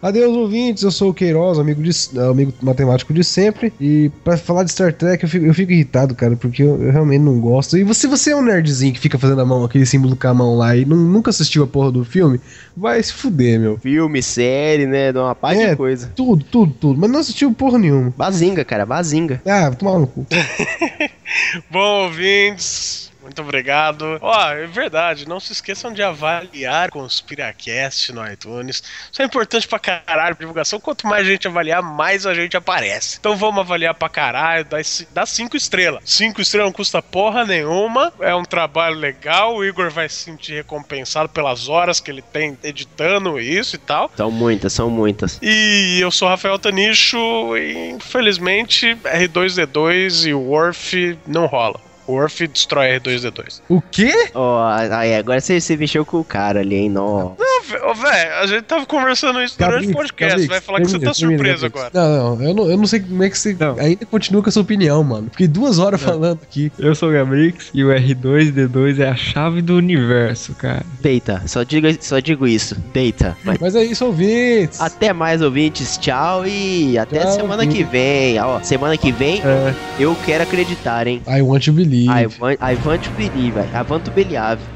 [0.00, 0.82] Adeus, ouvintes.
[0.82, 3.72] Eu sou o Queiroz, amigo, de, amigo matemático de sempre.
[3.80, 6.92] E pra falar de Star Trek, eu fico, eu fico irritado, cara, porque eu, eu
[6.92, 7.76] realmente não gosto.
[7.76, 10.34] E você, você é um nerdzinho que fica fazendo a mão, aquele símbolo com a
[10.34, 12.40] mão lá e não- nunca assistiu a porra do filme,
[12.76, 13.78] vai se fuder, meu.
[13.78, 15.12] Filme, série, né?
[15.12, 15.70] De uma parte É.
[15.70, 16.10] de coisa.
[16.14, 17.00] Tudo, tudo, tudo.
[17.00, 18.12] Mas não assistiu porra nenhuma.
[18.16, 19.40] Bazinga, cara, bazinga.
[19.46, 20.26] Ah, vai tomar no cu.
[21.70, 24.18] Bom, ouvintes, muito obrigado.
[24.20, 28.82] Ó, é verdade, não se esqueçam de avaliar Conspiracast no iTunes.
[29.10, 30.80] Isso é importante pra caralho, divulgação.
[30.80, 33.16] Quanto mais gente avaliar, mais a gente aparece.
[33.20, 36.02] Então vamos avaliar pra caralho, dá, ci- dá cinco estrelas.
[36.04, 40.54] Cinco estrelas não custa porra nenhuma, é um trabalho legal, o Igor vai se sentir
[40.54, 44.10] recompensado pelas horas que ele tem editando isso e tal.
[44.16, 45.38] São muitas, são muitas.
[45.42, 47.18] E eu sou Rafael Tanicho
[47.56, 51.80] e infelizmente R2D2 e Worf não rola.
[52.06, 53.60] O Worf destrói R2D2.
[53.68, 54.12] O quê?
[54.34, 56.90] Ó, aí agora você, você mexeu com o cara ali, hein?
[56.90, 57.32] Nó.
[57.36, 60.32] Ô, velho, a gente tava conversando isso durante o podcast.
[60.32, 61.90] Gabriel, vai falar que você tá termina, surpreso termina, agora.
[61.94, 63.78] Não, não, eu não, eu não sei como é que você Não.
[63.78, 65.28] ainda continua com essa opinião, mano.
[65.30, 66.72] Fiquei duas horas falando aqui.
[66.78, 70.82] Eu sou o Gabrix e o R2D2 é a chave do universo, cara.
[71.00, 72.76] Deita, só digo, só digo isso.
[72.92, 73.36] Deita.
[73.44, 74.80] Mas Mas é isso, ouvintes.
[74.80, 75.96] até mais, ouvintes.
[75.98, 77.92] Tchau e até Tchau, semana que ouvintes.
[77.92, 78.40] vem.
[78.40, 81.22] Ó, semana que vem É, eu quero acreditar, hein?
[81.28, 81.72] I want to
[82.04, 82.26] believe.
[82.26, 84.70] I want, I want to believe, I want to believe.